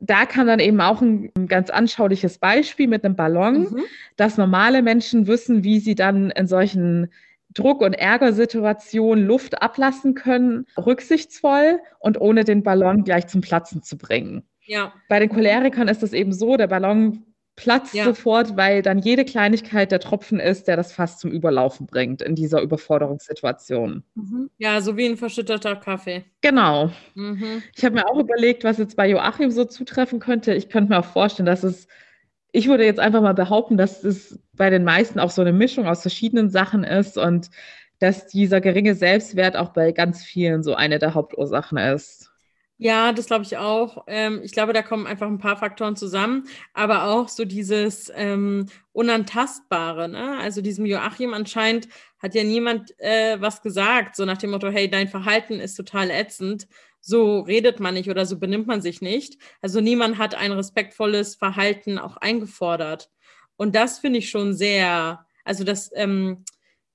Da 0.01 0.27
kann 0.27 0.47
dann 0.47 0.59
eben 0.59 0.81
auch 0.81 1.01
ein, 1.01 1.31
ein 1.37 1.47
ganz 1.47 1.71
anschauliches 1.71 2.39
Beispiel 2.39 2.89
mit 2.89 3.05
einem 3.05 3.15
Ballon, 3.15 3.71
mhm. 3.71 3.83
dass 4.17 4.37
normale 4.37 4.83
Menschen 4.83 5.27
wissen, 5.27 5.63
wie 5.63 5.79
sie 5.79 5.95
dann 5.95 6.31
in 6.31 6.47
solchen 6.47 7.13
Druck- 7.55 7.83
und 7.83 7.95
Ärgersituationen 7.95 9.25
Luft 9.25 9.63
ablassen 9.63 10.15
können, 10.15 10.67
rücksichtsvoll 10.77 11.81
und 12.01 12.21
ohne 12.21 12.45
den 12.45 12.63
Ballon 12.63 13.05
gleich 13.05 13.27
zum 13.29 13.43
Platzen 13.43 13.83
zu 13.83 13.97
bringen. 13.99 14.43
Ja. 14.65 14.93
Bei 15.09 15.19
den 15.19 15.29
Cholerikern 15.29 15.89
ist 15.89 16.03
es 16.03 16.13
eben 16.13 16.33
so, 16.33 16.57
der 16.57 16.69
Ballon 16.69 17.25
platzt 17.57 17.95
ja. 17.95 18.05
sofort, 18.05 18.57
weil 18.57 18.83
dann 18.83 18.99
jede 18.99 19.25
Kleinigkeit 19.25 19.93
der 19.93 20.01
Tropfen 20.01 20.41
ist, 20.41 20.69
der 20.69 20.77
das 20.77 20.93
fast 20.93 21.21
zum 21.21 21.31
Überlaufen 21.31 21.87
bringt 21.87 22.23
in 22.23 22.35
dieser 22.35 22.63
Überforderungssituation. 22.63 24.03
Mhm. 24.15 24.51
Ja, 24.59 24.81
so 24.81 24.97
wie 24.97 25.07
ein 25.07 25.17
verschütteter 25.17 25.77
Kaffee. 25.77 26.25
Genau. 26.41 26.91
Mhm. 27.15 27.63
Ich 27.77 27.85
habe 27.85 27.97
mir 27.97 28.09
auch 28.09 28.19
überlegt, 28.19 28.65
was 28.65 28.79
jetzt 28.79 28.97
bei 28.97 29.09
Joachim 29.09 29.51
so 29.51 29.65
zutreffen 29.65 30.19
könnte. 30.19 30.55
Ich 30.55 30.71
könnte 30.71 30.91
mir 30.91 30.99
auch 30.99 31.05
vorstellen, 31.05 31.47
dass 31.47 31.63
es, 31.63 31.89
ich 32.53 32.69
würde 32.69 32.85
jetzt 32.85 33.01
einfach 33.01 33.21
mal 33.21 33.35
behaupten, 33.35 33.77
dass 33.77 34.03
es 34.03 34.41
bei 34.55 34.71
den 34.71 34.85
meisten 34.85 35.21
auch 35.21 35.31
so 35.31 35.43
eine 35.43 35.53
Mischung 35.53 35.87
aus 35.87 36.03
verschiedenen 36.03 36.49
Sachen 36.49 36.85
ist 36.85 37.19
und 37.19 37.51
dass 37.99 38.27
dieser 38.27 38.61
geringe 38.61 38.95
Selbstwert 38.95 39.57
auch 39.57 39.69
bei 39.69 39.93
ganz 39.93 40.25
vielen 40.25 40.63
so 40.63 40.75
eine 40.75 40.99
der 40.99 41.15
Hauptursachen 41.15 41.79
ist. 41.79 42.32
Ja, 42.85 43.13
das 43.13 43.27
glaube 43.27 43.45
ich 43.45 43.57
auch. 43.59 44.03
Ähm, 44.09 44.41
ich 44.43 44.51
glaube, 44.51 44.73
da 44.73 44.83
kommen 44.83 45.07
einfach 45.07 45.29
ein 45.29 45.39
paar 45.39 45.57
Faktoren 45.57 45.95
zusammen, 45.95 46.49
aber 46.75 47.05
auch 47.05 47.29
so 47.29 47.45
dieses 47.45 48.11
ähm, 48.17 48.67
Unantastbare. 48.91 50.09
Ne? 50.09 50.37
Also 50.39 50.63
diesem 50.63 50.85
Joachim 50.85 51.33
anscheinend 51.33 51.87
hat 52.19 52.35
ja 52.35 52.43
niemand 52.43 52.93
äh, 52.99 53.41
was 53.41 53.63
gesagt, 53.63 54.17
so 54.17 54.25
nach 54.25 54.39
dem 54.39 54.51
Motto, 54.51 54.69
hey, 54.69 54.91
dein 54.91 55.07
Verhalten 55.07 55.61
ist 55.61 55.77
total 55.77 56.11
ätzend, 56.11 56.67
so 57.01 57.39
redet 57.41 57.79
man 57.79 57.95
nicht 57.95 58.11
oder 58.11 58.27
so 58.27 58.37
benimmt 58.41 58.67
man 58.67 58.83
sich 58.83 59.01
nicht. 59.01 59.39
Also 59.61 59.81
niemand 59.81 60.19
hat 60.19 60.35
ein 60.35 60.51
respektvolles 60.51 61.37
Verhalten 61.37 61.99
auch 62.01 62.17
eingefordert. 62.17 63.11
Und 63.57 63.77
das 63.77 64.01
finde 64.01 64.19
ich 64.19 64.29
schon 64.29 64.55
sehr, 64.55 65.25
also 65.45 65.63
das, 65.63 65.93
ähm, 65.95 66.45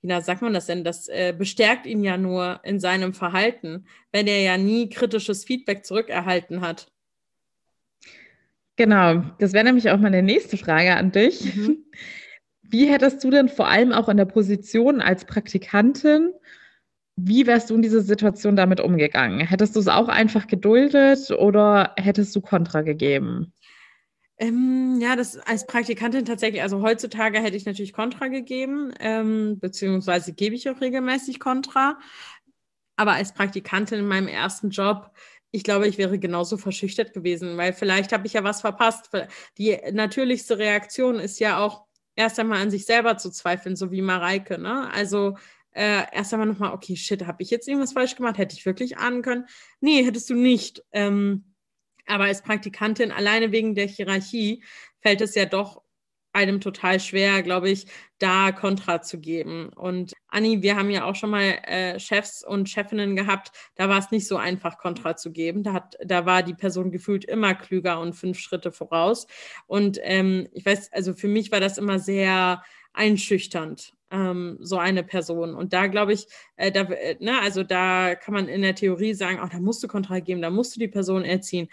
wie 0.02 0.22
sagt 0.22 0.42
man 0.42 0.54
das 0.54 0.68
denn? 0.68 0.84
Das 0.84 1.08
äh, 1.08 1.34
bestärkt 1.38 1.86
ihn 1.86 2.04
ja 2.04 2.18
nur 2.18 2.60
in 2.64 2.80
seinem 2.80 3.14
Verhalten, 3.14 3.88
wenn 4.12 4.28
er 4.28 4.42
ja 4.42 4.58
nie 4.58 4.90
kritisches 4.90 5.44
Feedback 5.44 5.86
zurückerhalten 5.86 6.62
hat. 6.62 6.92
Genau, 8.76 9.24
das 9.40 9.54
wäre 9.54 9.66
nämlich 9.66 9.90
auch 9.90 9.98
meine 9.98 10.22
nächste 10.22 10.58
Frage 10.58 10.96
an 10.96 11.12
dich. 11.12 11.56
Mhm. 11.56 11.86
Wie 12.70 12.88
hättest 12.88 13.24
du 13.24 13.32
denn 13.32 13.48
vor 13.48 13.68
allem 13.68 13.94
auch 13.94 14.10
in 14.10 14.18
der 14.18 14.26
Position 14.26 15.00
als 15.00 15.24
Praktikantin, 15.24 16.34
wie 17.18 17.48
wärst 17.48 17.70
du 17.70 17.76
in 17.76 17.82
dieser 17.82 18.02
Situation 18.02 18.56
damit 18.56 18.80
umgegangen? 18.80 19.40
Hättest 19.40 19.76
du 19.76 19.80
es 19.80 19.88
auch 19.88 20.08
einfach 20.08 20.46
geduldet 20.48 21.32
oder 21.32 21.94
hättest 21.98 22.36
du 22.36 22.42
Kontra 22.42 22.84
gegeben? 22.84 23.54
Ähm, 24.40 25.00
ja, 25.02 25.16
das 25.16 25.38
als 25.38 25.66
Praktikantin 25.66 26.26
tatsächlich, 26.26 26.62
also 26.62 26.82
heutzutage 26.82 27.40
hätte 27.40 27.58
ich 27.58 27.66
natürlich 27.66 27.94
Kontra 27.94 28.28
gegeben, 28.28 28.94
ähm, 29.00 29.60
beziehungsweise 29.60 30.34
gebe 30.34 30.56
ich 30.56 30.70
auch 30.70 30.80
regelmäßig 30.80 31.40
Kontra. 31.40 31.98
Aber 32.96 33.14
als 33.14 33.34
Praktikantin 33.34 34.00
in 34.00 34.08
meinem 34.08 34.28
ersten 34.28 34.70
Job, 34.70 35.12
ich 35.52 35.64
glaube, 35.64 35.88
ich 35.88 35.98
wäre 35.98 36.20
genauso 36.20 36.58
verschüchtert 36.58 37.14
gewesen, 37.14 37.58
weil 37.58 37.74
vielleicht 37.74 38.12
habe 38.12 38.28
ich 38.28 38.34
ja 38.34 38.44
was 38.44 38.62
verpasst. 38.62 39.10
Die 39.58 39.78
natürlichste 39.92 40.58
Reaktion 40.58 41.20
ist 41.20 41.40
ja 41.40 41.60
auch 41.60 41.86
erst 42.16 42.40
einmal 42.40 42.62
an 42.62 42.72
sich 42.72 42.86
selber 42.86 43.18
zu 43.18 43.32
zweifeln, 43.32 43.76
so 43.76 43.92
wie 43.92 44.02
Mareike. 44.02 44.60
Ne? 44.60 44.92
Also 44.92 45.38
äh, 45.72 46.04
erst 46.12 46.34
einmal 46.34 46.48
nochmal, 46.48 46.74
okay, 46.74 46.96
shit, 46.96 47.26
habe 47.26 47.44
ich 47.44 47.50
jetzt 47.50 47.68
irgendwas 47.68 47.94
falsch 47.94 48.16
gemacht? 48.16 48.38
Hätte 48.38 48.56
ich 48.56 48.66
wirklich 48.66 48.98
ahnen 48.98 49.22
können? 49.22 49.46
Nee, 49.80 50.04
hättest 50.04 50.30
du 50.30 50.36
nicht. 50.36 50.84
Ähm, 50.92 51.46
aber 52.08 52.26
als 52.26 52.42
Praktikantin, 52.42 53.12
alleine 53.12 53.52
wegen 53.52 53.76
der 53.76 53.88
Hierarchie, 53.88 54.64
fällt 55.02 55.22
es 55.22 55.36
ja 55.36 55.46
doch 55.46 55.82
einem 56.38 56.62
total 56.62 57.00
schwer, 57.00 57.42
glaube 57.42 57.70
ich, 57.70 57.88
da 58.20 58.52
Kontra 58.52 59.02
zu 59.02 59.20
geben. 59.20 59.70
Und 59.76 60.14
Anni, 60.28 60.62
wir 60.62 60.76
haben 60.76 60.92
ja 60.92 61.06
auch 61.06 61.16
schon 61.16 61.32
mal 61.32 61.60
äh, 61.64 62.00
Chefs 62.00 62.44
und 62.44 62.70
Chefinnen 62.70 63.16
gehabt, 63.16 63.52
da 63.76 63.90
war 63.90 63.98
es 63.98 64.12
nicht 64.12 64.28
so 64.28 64.38
einfach, 64.38 64.78
Kontra 64.78 65.16
zu 65.16 65.32
geben. 65.32 65.64
Da, 65.64 65.74
hat, 65.74 65.98
da 66.06 66.26
war 66.26 66.44
die 66.44 66.54
Person 66.54 66.92
gefühlt 66.92 67.26
immer 67.26 67.56
klüger 67.56 68.00
und 68.00 68.14
fünf 68.14 68.40
Schritte 68.40 68.72
voraus. 68.72 69.26
Und 69.66 70.00
ähm, 70.04 70.48
ich 70.54 70.66
weiß, 70.66 70.94
also 70.94 71.14
für 71.14 71.28
mich 71.28 71.52
war 71.52 71.60
das 71.60 71.78
immer 71.80 71.98
sehr 71.98 72.64
einschüchternd, 72.94 73.94
ähm, 74.12 74.58
so 74.62 74.78
eine 74.78 75.04
Person. 75.04 75.54
Und 75.56 75.74
da 75.74 75.88
glaube 75.88 76.14
ich, 76.14 76.28
äh, 76.56 76.72
da, 76.72 76.82
äh, 76.84 77.18
ne, 77.20 77.40
also 77.42 77.64
da 77.64 78.16
kann 78.16 78.34
man 78.34 78.48
in 78.48 78.62
der 78.62 78.76
Theorie 78.76 79.14
sagen, 79.14 79.40
oh, 79.44 79.48
da 79.52 79.60
musst 79.60 79.84
du 79.84 79.88
Kontra 79.88 80.20
geben, 80.20 80.42
da 80.42 80.50
musst 80.50 80.76
du 80.76 80.80
die 80.80 80.88
Person 80.88 81.24
erziehen 81.24 81.70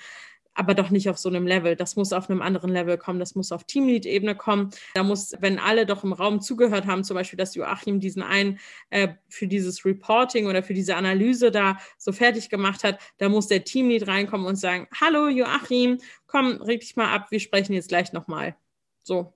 aber 0.55 0.75
doch 0.75 0.91
nicht 0.91 1.09
auf 1.11 1.19
so 1.19 1.29
einem 1.29 1.47
Level. 1.47 1.77
Das 1.77 1.97
muss 1.97 2.13
auf 2.13 2.31
einem 2.31 2.41
anderen 2.41 2.71
Level 2.71 2.97
kommen. 2.97 3.19
Das 3.19 3.35
muss 3.35 3.53
auf 3.53 3.65
Teamlead-Ebene 3.65 4.35
kommen. 4.37 4.71
Da 4.95 5.03
muss, 5.03 5.35
wenn 5.41 5.59
alle 5.59 5.85
doch 5.85 6.05
im 6.05 6.13
Raum 6.13 6.41
zugehört 6.41 6.87
haben, 6.87 7.05
zum 7.05 7.17
Beispiel, 7.17 7.37
dass 7.37 7.55
Joachim 7.55 8.01
diesen 8.01 8.23
einen 8.23 8.59
äh, 8.91 9.09
für 9.29 9.47
dieses 9.47 9.85
Reporting 9.85 10.47
oder 10.47 10.63
für 10.63 10.75
diese 10.75 10.97
Analyse 10.97 11.51
da 11.51 11.79
so 11.99 12.13
fertig 12.13 12.49
gemacht 12.49 12.85
hat, 12.85 12.99
da 13.19 13.29
muss 13.29 13.49
der 13.49 13.65
Teamlead 13.65 14.07
reinkommen 14.07 14.47
und 14.47 14.57
sagen, 14.57 14.87
hallo 15.01 15.29
Joachim, 15.29 15.99
komm, 16.27 16.63
reg 16.63 16.81
dich 16.81 16.97
mal 16.97 17.13
ab, 17.13 17.31
wir 17.31 17.41
sprechen 17.41 17.73
jetzt 17.73 17.89
gleich 17.89 18.13
nochmal. 18.13 18.57
So. 19.03 19.35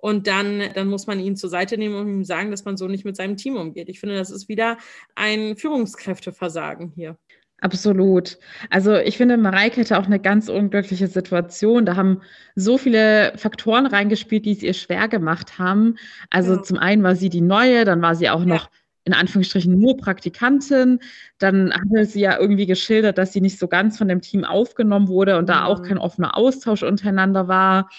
Und 0.00 0.26
dann, 0.26 0.62
dann 0.74 0.88
muss 0.88 1.06
man 1.06 1.20
ihn 1.20 1.36
zur 1.36 1.50
Seite 1.50 1.76
nehmen 1.76 1.94
und 1.94 2.08
ihm 2.08 2.24
sagen, 2.24 2.50
dass 2.50 2.64
man 2.64 2.76
so 2.76 2.88
nicht 2.88 3.04
mit 3.04 3.16
seinem 3.16 3.36
Team 3.36 3.56
umgeht. 3.56 3.88
Ich 3.88 4.00
finde, 4.00 4.16
das 4.16 4.30
ist 4.30 4.48
wieder 4.48 4.78
ein 5.14 5.56
Führungskräfteversagen 5.56 6.92
hier. 6.94 7.16
Absolut. 7.60 8.38
Also 8.70 8.96
ich 8.96 9.18
finde, 9.18 9.36
Mareike 9.36 9.82
hatte 9.82 9.98
auch 9.98 10.06
eine 10.06 10.18
ganz 10.18 10.48
unglückliche 10.48 11.08
Situation. 11.08 11.84
Da 11.84 11.94
haben 11.94 12.22
so 12.54 12.78
viele 12.78 13.34
Faktoren 13.36 13.84
reingespielt, 13.84 14.46
die 14.46 14.52
es 14.52 14.62
ihr 14.62 14.72
schwer 14.72 15.08
gemacht 15.08 15.58
haben. 15.58 15.96
Also 16.30 16.54
ja. 16.54 16.62
zum 16.62 16.78
einen 16.78 17.02
war 17.02 17.16
sie 17.16 17.28
die 17.28 17.42
Neue, 17.42 17.84
dann 17.84 18.00
war 18.00 18.14
sie 18.14 18.30
auch 18.30 18.40
ja. 18.40 18.46
noch 18.46 18.70
in 19.04 19.12
Anführungsstrichen 19.12 19.78
nur 19.78 19.96
Praktikantin. 19.98 21.00
Dann 21.38 21.72
hatte 21.72 22.06
sie 22.06 22.20
ja 22.20 22.38
irgendwie 22.38 22.66
geschildert, 22.66 23.18
dass 23.18 23.32
sie 23.32 23.40
nicht 23.42 23.58
so 23.58 23.68
ganz 23.68 23.98
von 23.98 24.08
dem 24.08 24.22
Team 24.22 24.44
aufgenommen 24.44 25.08
wurde 25.08 25.36
und 25.36 25.48
da 25.48 25.64
auch 25.64 25.82
kein 25.82 25.98
offener 25.98 26.36
Austausch 26.36 26.82
untereinander 26.82 27.46
war. 27.46 27.90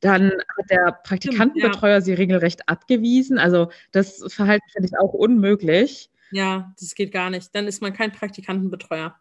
Dann 0.00 0.30
hat 0.30 0.70
der 0.70 0.92
Praktikantenbetreuer 1.02 1.94
ja. 1.94 2.00
sie 2.00 2.12
regelrecht 2.14 2.68
abgewiesen. 2.68 3.38
Also 3.38 3.70
das 3.90 4.24
Verhalten 4.28 4.66
finde 4.72 4.88
ich 4.88 4.98
auch 4.98 5.12
unmöglich. 5.12 6.10
Ja, 6.30 6.72
das 6.78 6.94
geht 6.94 7.12
gar 7.12 7.30
nicht. 7.30 7.54
Dann 7.54 7.66
ist 7.66 7.82
man 7.82 7.92
kein 7.92 8.12
Praktikantenbetreuer. 8.12 9.16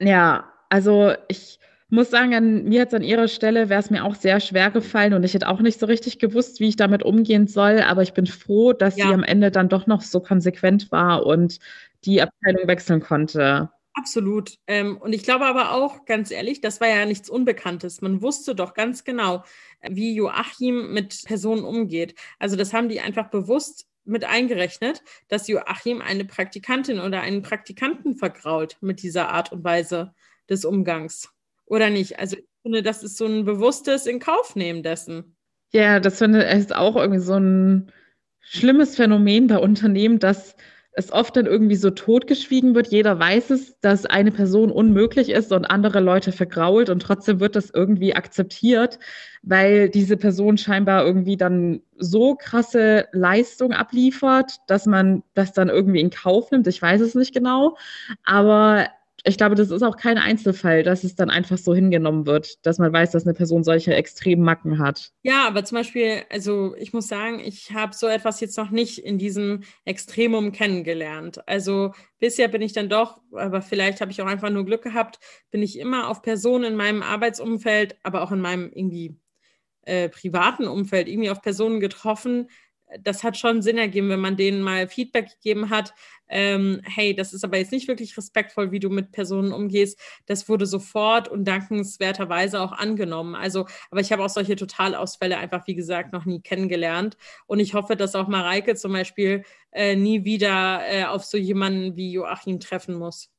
Ja, 0.00 0.52
also 0.68 1.12
ich 1.28 1.58
muss 1.88 2.10
sagen, 2.10 2.34
an 2.34 2.64
mir 2.64 2.78
jetzt 2.78 2.94
an 2.94 3.02
ihrer 3.02 3.28
Stelle 3.28 3.68
wäre 3.68 3.80
es 3.80 3.90
mir 3.90 4.04
auch 4.04 4.14
sehr 4.14 4.40
schwer 4.40 4.70
gefallen 4.70 5.12
und 5.12 5.24
ich 5.24 5.34
hätte 5.34 5.48
auch 5.48 5.60
nicht 5.60 5.78
so 5.78 5.86
richtig 5.86 6.18
gewusst, 6.18 6.58
wie 6.58 6.68
ich 6.68 6.76
damit 6.76 7.02
umgehen 7.02 7.46
soll. 7.46 7.80
Aber 7.80 8.02
ich 8.02 8.14
bin 8.14 8.26
froh, 8.26 8.72
dass 8.72 8.96
ja. 8.96 9.08
sie 9.08 9.14
am 9.14 9.22
Ende 9.22 9.50
dann 9.50 9.68
doch 9.68 9.86
noch 9.86 10.00
so 10.00 10.20
konsequent 10.20 10.90
war 10.90 11.26
und 11.26 11.58
die 12.04 12.22
Abteilung 12.22 12.66
wechseln 12.66 13.00
konnte. 13.00 13.70
Absolut. 13.94 14.58
Ähm, 14.66 14.96
und 14.96 15.12
ich 15.12 15.22
glaube 15.22 15.44
aber 15.44 15.72
auch, 15.72 16.04
ganz 16.06 16.30
ehrlich, 16.30 16.60
das 16.60 16.80
war 16.80 16.88
ja 16.88 17.04
nichts 17.04 17.28
Unbekanntes. 17.28 18.00
Man 18.00 18.22
wusste 18.22 18.54
doch 18.54 18.74
ganz 18.74 19.04
genau, 19.04 19.44
wie 19.82 20.14
Joachim 20.14 20.92
mit 20.92 21.22
Personen 21.24 21.64
umgeht. 21.64 22.14
Also 22.38 22.56
das 22.56 22.72
haben 22.72 22.88
die 22.88 23.00
einfach 23.00 23.28
bewusst 23.28 23.86
mit 24.04 24.24
eingerechnet, 24.24 25.02
dass 25.28 25.46
Joachim 25.46 26.00
eine 26.00 26.24
Praktikantin 26.24 27.00
oder 27.00 27.20
einen 27.20 27.42
Praktikanten 27.42 28.16
vergrault 28.16 28.78
mit 28.80 29.02
dieser 29.02 29.28
Art 29.28 29.52
und 29.52 29.62
Weise 29.62 30.14
des 30.48 30.64
Umgangs. 30.64 31.28
Oder 31.66 31.90
nicht? 31.90 32.18
Also 32.18 32.36
finde, 32.62 32.82
das 32.82 33.02
ist 33.02 33.16
so 33.16 33.26
ein 33.26 33.44
bewusstes 33.44 34.06
Inkaufnehmen 34.06 34.82
dessen. 34.82 35.36
Ja, 35.72 36.00
das 36.00 36.18
finde 36.18 36.46
ich 36.50 36.74
auch 36.74 36.96
irgendwie 36.96 37.20
so 37.20 37.34
ein 37.34 37.92
schlimmes 38.40 38.96
Phänomen 38.96 39.46
bei 39.46 39.58
Unternehmen, 39.58 40.18
dass 40.18 40.56
es 40.94 41.10
oft 41.10 41.36
dann 41.36 41.46
irgendwie 41.46 41.76
so 41.76 41.90
totgeschwiegen 41.90 42.74
wird. 42.74 42.88
Jeder 42.88 43.18
weiß 43.18 43.50
es, 43.50 43.78
dass 43.80 44.04
eine 44.04 44.30
Person 44.30 44.70
unmöglich 44.70 45.30
ist 45.30 45.50
und 45.52 45.64
andere 45.64 46.00
Leute 46.00 46.32
vergrault 46.32 46.90
und 46.90 47.00
trotzdem 47.00 47.40
wird 47.40 47.56
das 47.56 47.70
irgendwie 47.70 48.14
akzeptiert, 48.14 48.98
weil 49.42 49.88
diese 49.88 50.18
Person 50.18 50.58
scheinbar 50.58 51.04
irgendwie 51.04 51.38
dann 51.38 51.80
so 51.96 52.34
krasse 52.34 53.08
Leistung 53.12 53.72
abliefert, 53.72 54.56
dass 54.66 54.86
man 54.86 55.22
das 55.34 55.52
dann 55.52 55.70
irgendwie 55.70 56.00
in 56.00 56.10
Kauf 56.10 56.50
nimmt. 56.50 56.66
Ich 56.66 56.82
weiß 56.82 57.00
es 57.00 57.14
nicht 57.14 57.32
genau, 57.32 57.76
aber 58.24 58.88
ich 59.24 59.36
glaube, 59.36 59.54
das 59.54 59.70
ist 59.70 59.82
auch 59.82 59.96
kein 59.96 60.18
Einzelfall, 60.18 60.82
dass 60.82 61.04
es 61.04 61.14
dann 61.14 61.30
einfach 61.30 61.56
so 61.56 61.74
hingenommen 61.74 62.26
wird, 62.26 62.66
dass 62.66 62.78
man 62.78 62.92
weiß, 62.92 63.12
dass 63.12 63.24
eine 63.24 63.34
Person 63.34 63.62
solche 63.62 63.94
extremen 63.94 64.42
Macken 64.42 64.78
hat. 64.78 65.12
Ja, 65.22 65.46
aber 65.46 65.64
zum 65.64 65.78
Beispiel, 65.78 66.24
also 66.28 66.74
ich 66.76 66.92
muss 66.92 67.06
sagen, 67.06 67.38
ich 67.38 67.72
habe 67.72 67.94
so 67.94 68.08
etwas 68.08 68.40
jetzt 68.40 68.58
noch 68.58 68.70
nicht 68.70 68.98
in 68.98 69.18
diesem 69.18 69.62
Extremum 69.84 70.50
kennengelernt. 70.50 71.46
Also 71.48 71.92
bisher 72.18 72.48
bin 72.48 72.62
ich 72.62 72.72
dann 72.72 72.88
doch, 72.88 73.20
aber 73.32 73.62
vielleicht 73.62 74.00
habe 74.00 74.10
ich 74.10 74.20
auch 74.20 74.26
einfach 74.26 74.50
nur 74.50 74.64
Glück 74.64 74.82
gehabt, 74.82 75.20
bin 75.52 75.62
ich 75.62 75.78
immer 75.78 76.08
auf 76.08 76.22
Personen 76.22 76.64
in 76.64 76.76
meinem 76.76 77.02
Arbeitsumfeld, 77.02 77.96
aber 78.02 78.22
auch 78.22 78.32
in 78.32 78.40
meinem 78.40 78.72
irgendwie 78.74 79.16
äh, 79.82 80.08
privaten 80.08 80.66
Umfeld 80.66 81.08
irgendwie 81.08 81.30
auf 81.30 81.42
Personen 81.42 81.78
getroffen, 81.78 82.48
das 83.00 83.22
hat 83.22 83.36
schon 83.36 83.62
Sinn 83.62 83.78
ergeben, 83.78 84.08
wenn 84.08 84.20
man 84.20 84.36
denen 84.36 84.62
mal 84.62 84.88
Feedback 84.88 85.30
gegeben 85.30 85.70
hat. 85.70 85.94
Ähm, 86.28 86.80
hey, 86.84 87.14
das 87.14 87.32
ist 87.32 87.44
aber 87.44 87.58
jetzt 87.58 87.72
nicht 87.72 87.88
wirklich 87.88 88.16
respektvoll, 88.16 88.72
wie 88.72 88.80
du 88.80 88.88
mit 88.88 89.12
Personen 89.12 89.52
umgehst. 89.52 90.00
Das 90.26 90.48
wurde 90.48 90.66
sofort 90.66 91.28
und 91.28 91.44
dankenswerterweise 91.46 92.60
auch 92.60 92.72
angenommen. 92.72 93.34
Also, 93.34 93.66
aber 93.90 94.00
ich 94.00 94.12
habe 94.12 94.24
auch 94.24 94.30
solche 94.30 94.56
Totalausfälle 94.56 95.36
einfach, 95.36 95.66
wie 95.66 95.74
gesagt, 95.74 96.12
noch 96.12 96.24
nie 96.24 96.40
kennengelernt. 96.40 97.16
Und 97.46 97.60
ich 97.60 97.74
hoffe, 97.74 97.96
dass 97.96 98.14
auch 98.14 98.28
Mareike 98.28 98.74
zum 98.74 98.92
Beispiel 98.92 99.44
äh, 99.72 99.94
nie 99.94 100.24
wieder 100.24 100.80
äh, 100.88 101.04
auf 101.04 101.24
so 101.24 101.36
jemanden 101.36 101.96
wie 101.96 102.12
Joachim 102.12 102.60
treffen 102.60 102.94
muss. 102.94 103.30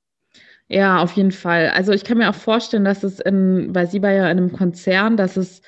Ja, 0.68 1.02
auf 1.02 1.12
jeden 1.14 1.32
Fall. 1.32 1.70
Also 1.70 1.92
ich 1.92 2.04
kann 2.04 2.18
mir 2.18 2.30
auch 2.30 2.36
vorstellen, 2.36 2.86
dass 2.86 3.04
es 3.04 3.20
in, 3.20 3.74
weil 3.76 3.88
sie 3.88 4.02
war 4.02 4.12
ja 4.12 4.30
in 4.30 4.38
einem 4.38 4.54
Konzern, 4.54 5.18
dass 5.18 5.38
es 5.38 5.62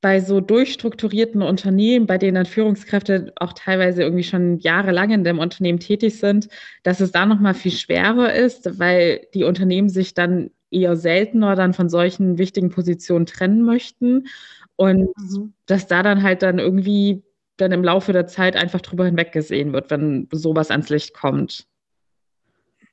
bei 0.00 0.20
so 0.20 0.40
durchstrukturierten 0.40 1.42
Unternehmen, 1.42 2.06
bei 2.06 2.16
denen 2.16 2.36
dann 2.36 2.46
Führungskräfte 2.46 3.32
auch 3.36 3.52
teilweise 3.52 4.02
irgendwie 4.02 4.24
schon 4.24 4.58
jahrelang 4.58 5.10
in 5.10 5.24
dem 5.24 5.38
Unternehmen 5.38 5.78
tätig 5.78 6.18
sind, 6.18 6.48
dass 6.82 7.00
es 7.00 7.12
da 7.12 7.26
nochmal 7.26 7.54
viel 7.54 7.72
schwerer 7.72 8.32
ist, 8.32 8.78
weil 8.78 9.26
die 9.34 9.44
Unternehmen 9.44 9.90
sich 9.90 10.14
dann 10.14 10.50
eher 10.70 10.96
seltener 10.96 11.54
dann 11.54 11.74
von 11.74 11.88
solchen 11.88 12.38
wichtigen 12.38 12.70
Positionen 12.70 13.26
trennen 13.26 13.62
möchten 13.62 14.28
und 14.76 15.10
mhm. 15.18 15.52
dass 15.66 15.86
da 15.86 16.02
dann 16.02 16.22
halt 16.22 16.42
dann 16.42 16.58
irgendwie 16.58 17.22
dann 17.58 17.72
im 17.72 17.84
Laufe 17.84 18.12
der 18.12 18.26
Zeit 18.26 18.56
einfach 18.56 18.80
drüber 18.80 19.04
hinweggesehen 19.04 19.72
wird, 19.74 19.90
wenn 19.90 20.28
sowas 20.32 20.70
ans 20.70 20.88
Licht 20.88 21.12
kommt. 21.12 21.66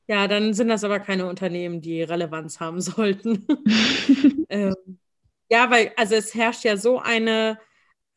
Ja, 0.08 0.28
dann 0.28 0.54
sind 0.54 0.70
das 0.70 0.84
aber 0.84 1.00
keine 1.00 1.28
Unternehmen, 1.28 1.82
die 1.82 2.02
Relevanz 2.02 2.60
haben 2.60 2.82
sollten. 2.82 3.46
ähm, 4.50 4.76
ja, 5.50 5.70
weil, 5.72 5.92
also 5.98 6.16
es 6.16 6.34
herrscht 6.36 6.64
ja 6.64 6.78
so 6.78 7.00
eine, 7.00 7.60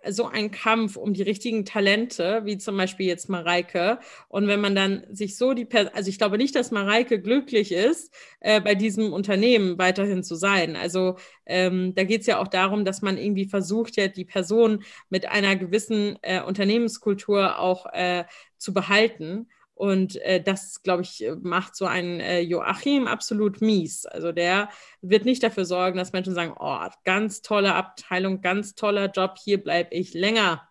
so 0.09 0.27
ein 0.27 0.51
Kampf 0.51 0.97
um 0.97 1.13
die 1.13 1.23
richtigen 1.23 1.65
Talente, 1.67 2.43
wie 2.45 2.57
zum 2.59 2.77
Beispiel 2.77 3.07
jetzt 3.07 3.29
Mareike. 3.29 4.01
Und 4.29 4.47
wenn 4.49 4.61
man 4.61 4.75
dann 4.75 5.05
sich 5.11 5.37
so 5.37 5.53
die, 5.53 5.67
per 5.67 5.95
also 5.95 6.09
ich 6.09 6.17
glaube 6.19 6.39
nicht, 6.39 6.55
dass 6.55 6.71
Mareike 6.71 7.21
glücklich 7.21 7.73
ist, 7.73 8.15
äh, 8.41 8.61
bei 8.63 8.75
diesem 8.75 9.13
Unternehmen 9.13 9.79
weiterhin 9.79 10.23
zu 10.25 10.37
sein. 10.37 10.77
Also 10.77 11.17
ähm, 11.47 11.95
da 11.95 12.05
geht 12.05 12.23
es 12.23 12.27
ja 12.27 12.39
auch 12.39 12.49
darum, 12.49 12.85
dass 12.87 13.03
man 13.03 13.19
irgendwie 13.19 13.45
versucht, 13.47 13.97
ja 13.97 14.09
die 14.09 14.25
Person 14.25 14.85
mit 15.11 15.27
einer 15.27 15.57
gewissen 15.57 16.19
äh, 16.23 16.43
Unternehmenskultur 16.43 17.59
auch 17.59 17.87
äh, 17.93 18.25
zu 18.57 18.73
behalten. 18.73 19.49
Und 19.81 20.17
äh, 20.17 20.43
das, 20.43 20.83
glaube 20.83 21.01
ich, 21.01 21.25
macht 21.41 21.75
so 21.75 21.87
einen 21.87 22.21
äh, 22.21 22.41
Joachim 22.41 23.07
absolut 23.07 23.63
mies. 23.63 24.05
Also 24.05 24.31
der 24.31 24.69
wird 25.01 25.25
nicht 25.25 25.43
dafür 25.43 25.65
sorgen, 25.65 25.97
dass 25.97 26.13
Menschen 26.13 26.35
sagen, 26.35 26.53
oh, 26.61 26.87
ganz 27.07 27.41
tolle 27.41 27.75
Abteilung, 27.75 28.43
ganz 28.43 28.75
toller 28.75 29.11
Job, 29.11 29.37
hier 29.43 29.57
bleibe 29.57 29.95
ich 29.95 30.13
länger. 30.13 30.69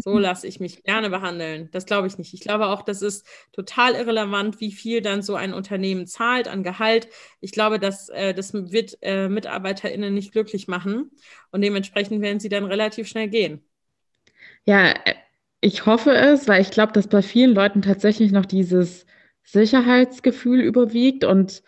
So 0.00 0.16
lasse 0.18 0.46
ich 0.46 0.60
mich 0.60 0.82
gerne 0.82 1.10
behandeln. 1.10 1.68
Das 1.72 1.84
glaube 1.84 2.06
ich 2.06 2.16
nicht. 2.16 2.32
Ich 2.32 2.40
glaube 2.40 2.68
auch, 2.68 2.80
das 2.80 3.02
ist 3.02 3.26
total 3.52 3.92
irrelevant, 3.94 4.62
wie 4.62 4.72
viel 4.72 5.02
dann 5.02 5.20
so 5.20 5.34
ein 5.34 5.52
Unternehmen 5.52 6.06
zahlt 6.06 6.48
an 6.48 6.62
Gehalt. 6.62 7.08
Ich 7.42 7.52
glaube, 7.52 7.78
dass, 7.78 8.08
äh, 8.08 8.32
das 8.32 8.54
wird 8.54 8.96
äh, 9.02 9.28
MitarbeiterInnen 9.28 10.14
nicht 10.14 10.32
glücklich 10.32 10.68
machen. 10.68 11.10
Und 11.50 11.60
dementsprechend 11.60 12.22
werden 12.22 12.40
sie 12.40 12.48
dann 12.48 12.64
relativ 12.64 13.08
schnell 13.08 13.28
gehen. 13.28 13.62
Ja, 14.64 14.92
äh, 15.04 15.16
ich 15.60 15.86
hoffe 15.86 16.12
es, 16.12 16.48
weil 16.48 16.62
ich 16.62 16.70
glaube, 16.70 16.92
dass 16.92 17.08
bei 17.08 17.22
vielen 17.22 17.54
Leuten 17.54 17.82
tatsächlich 17.82 18.32
noch 18.32 18.46
dieses 18.46 19.06
Sicherheitsgefühl 19.42 20.60
überwiegt 20.60 21.24
und 21.24 21.62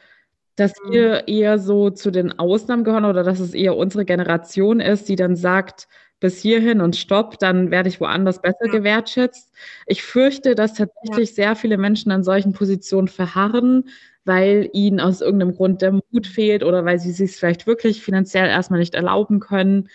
dass 0.56 0.72
mhm. 0.84 0.92
wir 0.92 1.28
eher 1.28 1.58
so 1.58 1.90
zu 1.90 2.10
den 2.10 2.38
Ausnahmen 2.38 2.84
gehören 2.84 3.04
oder 3.04 3.22
dass 3.22 3.40
es 3.40 3.54
eher 3.54 3.76
unsere 3.76 4.04
Generation 4.04 4.80
ist, 4.80 5.08
die 5.08 5.16
dann 5.16 5.36
sagt, 5.36 5.88
bis 6.20 6.38
hierhin 6.38 6.82
und 6.82 6.96
stopp, 6.96 7.38
dann 7.38 7.70
werde 7.70 7.88
ich 7.88 8.00
woanders 8.00 8.42
besser 8.42 8.66
ja. 8.66 8.72
gewertschätzt. 8.72 9.52
Ich 9.86 10.02
fürchte, 10.02 10.54
dass 10.54 10.74
tatsächlich 10.74 11.30
ja. 11.30 11.34
sehr 11.34 11.56
viele 11.56 11.78
Menschen 11.78 12.12
an 12.12 12.22
solchen 12.22 12.52
Positionen 12.52 13.08
verharren, 13.08 13.88
weil 14.26 14.68
ihnen 14.74 15.00
aus 15.00 15.22
irgendeinem 15.22 15.56
Grund 15.56 15.80
der 15.80 15.92
Mut 15.92 16.26
fehlt 16.26 16.62
oder 16.62 16.84
weil 16.84 16.98
sie 16.98 17.12
sich 17.12 17.36
vielleicht 17.36 17.66
wirklich 17.66 18.02
finanziell 18.02 18.48
erstmal 18.48 18.80
nicht 18.80 18.94
erlauben 18.94 19.40
können 19.40 19.88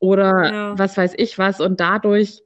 oder 0.00 0.52
ja. 0.52 0.78
was 0.78 0.96
weiß 0.96 1.14
ich 1.16 1.38
was. 1.38 1.60
Und 1.60 1.78
dadurch 1.78 2.42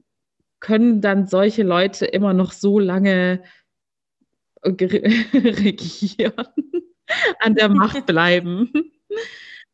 können 0.63 1.01
dann 1.01 1.27
solche 1.27 1.65
Leute 1.65 2.07
immer 2.07 2.33
noch 2.33 2.53
so 2.53 2.79
lange 2.79 3.43
regieren, 4.65 6.33
an 7.41 7.55
der 7.57 7.69
Macht 7.69 8.07
bleiben. 8.07 8.73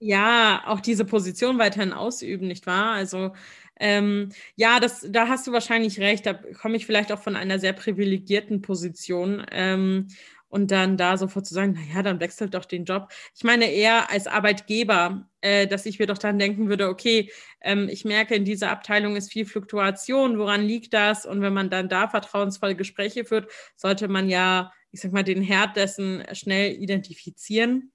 Ja, 0.01 0.63
auch 0.67 0.81
diese 0.81 1.05
Position 1.05 1.59
weiterhin 1.59 1.93
ausüben, 1.93 2.49
nicht 2.49 2.67
wahr? 2.67 2.93
Also 2.93 3.33
ähm, 3.79 4.31
ja, 4.57 4.81
das, 4.81 5.07
da 5.09 5.29
hast 5.29 5.47
du 5.47 5.53
wahrscheinlich 5.53 6.01
recht. 6.01 6.25
Da 6.25 6.33
komme 6.33 6.77
ich 6.77 6.87
vielleicht 6.87 7.13
auch 7.13 7.21
von 7.21 7.37
einer 7.37 7.59
sehr 7.59 7.75
privilegierten 7.75 8.63
Position. 8.63 9.45
Ähm, 9.53 10.09
und 10.49 10.71
dann 10.71 10.97
da 10.97 11.17
sofort 11.17 11.47
zu 11.47 11.55
sagen, 11.55 11.73
naja, 11.73 12.03
dann 12.03 12.21
wechselt 12.21 12.55
doch 12.55 12.65
den 12.65 12.85
Job. 12.85 13.09
Ich 13.35 13.45
meine 13.45 13.71
eher 13.71 14.11
als 14.11 14.27
Arbeitgeber, 14.27 15.29
äh, 15.41 15.67
dass 15.67 15.87
ich 15.87 15.99
mir 15.99 16.07
doch 16.07 16.19
dann 16.19 16.39
denken 16.39 16.69
würde, 16.69 16.89
okay, 16.89 17.31
ähm, 17.61 17.89
ich 17.91 18.05
merke, 18.05 18.35
in 18.35 18.45
dieser 18.45 18.71
Abteilung 18.71 19.17
ist 19.17 19.33
viel 19.33 19.47
Fluktuation, 19.47 20.39
woran 20.39 20.63
liegt 20.63 20.95
das? 20.95 21.27
Und 21.27 21.43
wenn 21.43 21.53
man 21.53 21.71
dann 21.71 21.89
da 21.89 22.09
vertrauensvolle 22.09 22.77
Gespräche 22.77 23.25
führt, 23.25 23.51
sollte 23.77 24.09
man 24.09 24.29
ja, 24.29 24.73
ich 24.91 25.01
sag 25.01 25.13
mal, 25.13 25.25
den 25.25 25.43
Herd 25.43 25.77
dessen 25.77 26.25
schnell 26.33 26.75
identifizieren 26.75 27.93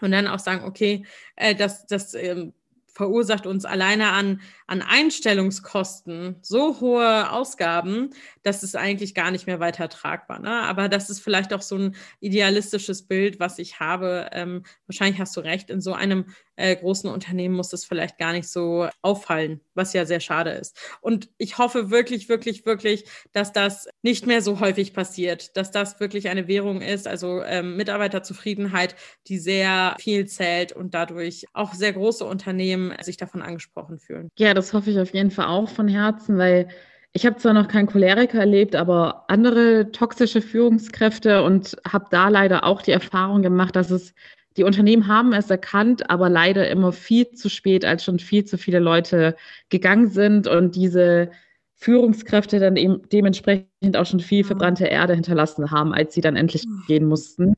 und 0.00 0.10
dann 0.10 0.26
auch 0.26 0.38
sagen, 0.38 0.64
okay, 0.64 1.04
äh, 1.36 1.54
das, 1.54 1.86
das 1.86 2.14
ähm, 2.14 2.54
verursacht 2.96 3.46
uns 3.46 3.66
alleine 3.66 4.12
an, 4.12 4.40
an 4.66 4.82
Einstellungskosten 4.82 6.36
so 6.42 6.80
hohe 6.80 7.30
Ausgaben, 7.30 8.10
dass 8.42 8.62
es 8.62 8.74
eigentlich 8.74 9.14
gar 9.14 9.30
nicht 9.30 9.46
mehr 9.46 9.60
weiter 9.60 9.88
tragbar. 9.88 10.40
Ne? 10.40 10.50
Aber 10.50 10.88
das 10.88 11.08
ist 11.10 11.20
vielleicht 11.20 11.52
auch 11.52 11.62
so 11.62 11.76
ein 11.76 11.96
idealistisches 12.20 13.06
Bild, 13.06 13.38
was 13.38 13.58
ich 13.58 13.80
habe. 13.80 14.28
Ähm, 14.32 14.64
wahrscheinlich 14.86 15.20
hast 15.20 15.36
du 15.36 15.40
recht, 15.40 15.70
in 15.70 15.80
so 15.80 15.92
einem 15.92 16.26
äh, 16.56 16.74
großen 16.74 17.08
Unternehmen 17.08 17.54
muss 17.54 17.72
es 17.72 17.84
vielleicht 17.84 18.18
gar 18.18 18.32
nicht 18.32 18.48
so 18.48 18.88
auffallen, 19.02 19.60
was 19.74 19.92
ja 19.92 20.06
sehr 20.06 20.20
schade 20.20 20.50
ist. 20.50 20.76
Und 21.00 21.28
ich 21.38 21.58
hoffe 21.58 21.90
wirklich, 21.90 22.28
wirklich, 22.28 22.66
wirklich, 22.66 23.04
dass 23.32 23.52
das 23.52 23.88
nicht 24.02 24.26
mehr 24.26 24.42
so 24.42 24.58
häufig 24.60 24.94
passiert, 24.94 25.56
dass 25.56 25.70
das 25.70 26.00
wirklich 26.00 26.28
eine 26.28 26.48
Währung 26.48 26.80
ist, 26.80 27.06
also 27.06 27.42
ähm, 27.42 27.76
Mitarbeiterzufriedenheit, 27.76 28.96
die 29.28 29.38
sehr 29.38 29.96
viel 30.00 30.26
zählt 30.26 30.72
und 30.72 30.94
dadurch 30.94 31.44
auch 31.52 31.74
sehr 31.74 31.92
große 31.92 32.24
Unternehmen 32.24 32.94
sich 33.02 33.16
davon 33.16 33.42
angesprochen 33.42 33.98
fühlen. 33.98 34.30
Ja, 34.38 34.54
das 34.56 34.72
hoffe 34.72 34.90
ich 34.90 34.98
auf 34.98 35.12
jeden 35.12 35.30
Fall 35.30 35.46
auch 35.46 35.68
von 35.68 35.86
Herzen, 35.86 36.38
weil 36.38 36.68
ich 37.12 37.26
habe 37.26 37.36
zwar 37.36 37.52
noch 37.52 37.68
keinen 37.68 37.86
Choleriker 37.86 38.38
erlebt, 38.38 38.74
aber 38.74 39.24
andere 39.28 39.92
toxische 39.92 40.42
Führungskräfte 40.42 41.42
und 41.42 41.76
habe 41.86 42.06
da 42.10 42.28
leider 42.28 42.64
auch 42.64 42.82
die 42.82 42.90
Erfahrung 42.90 43.42
gemacht, 43.42 43.76
dass 43.76 43.90
es 43.90 44.14
die 44.56 44.64
Unternehmen 44.64 45.06
haben 45.06 45.34
es 45.34 45.50
erkannt, 45.50 46.08
aber 46.08 46.30
leider 46.30 46.68
immer 46.70 46.92
viel 46.92 47.30
zu 47.32 47.50
spät, 47.50 47.84
als 47.84 48.04
schon 48.04 48.18
viel 48.18 48.46
zu 48.46 48.56
viele 48.56 48.78
Leute 48.78 49.36
gegangen 49.68 50.08
sind 50.08 50.46
und 50.46 50.74
diese 50.74 51.30
Führungskräfte 51.74 52.58
dann 52.58 52.76
eben 52.76 53.02
dementsprechend 53.12 53.96
auch 53.96 54.06
schon 54.06 54.20
viel 54.20 54.42
mhm. 54.42 54.46
verbrannte 54.46 54.86
Erde 54.86 55.14
hinterlassen 55.14 55.70
haben, 55.70 55.92
als 55.92 56.14
sie 56.14 56.22
dann 56.22 56.36
endlich 56.36 56.64
mhm. 56.66 56.84
gehen 56.86 57.04
mussten. 57.06 57.54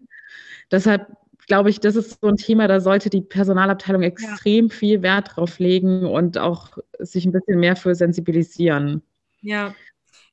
Deshalb 0.73 1.07
glaube 1.49 1.71
ich, 1.71 1.81
das 1.81 1.97
ist 1.97 2.21
so 2.21 2.29
ein 2.29 2.37
Thema, 2.37 2.69
da 2.69 2.81
sollte 2.81 3.11
die 3.11 3.23
Personalabteilung 3.23 4.03
extrem 4.03 4.69
ja. 4.69 4.75
viel 4.75 5.03
Wert 5.03 5.37
drauf 5.37 5.59
legen 5.59 6.07
und 6.07 6.39
auch 6.39 6.79
sich 6.99 7.25
ein 7.25 7.33
bisschen 7.33 7.59
mehr 7.59 7.75
für 7.75 7.95
sensibilisieren. 7.95 9.03
Ja, 9.41 9.75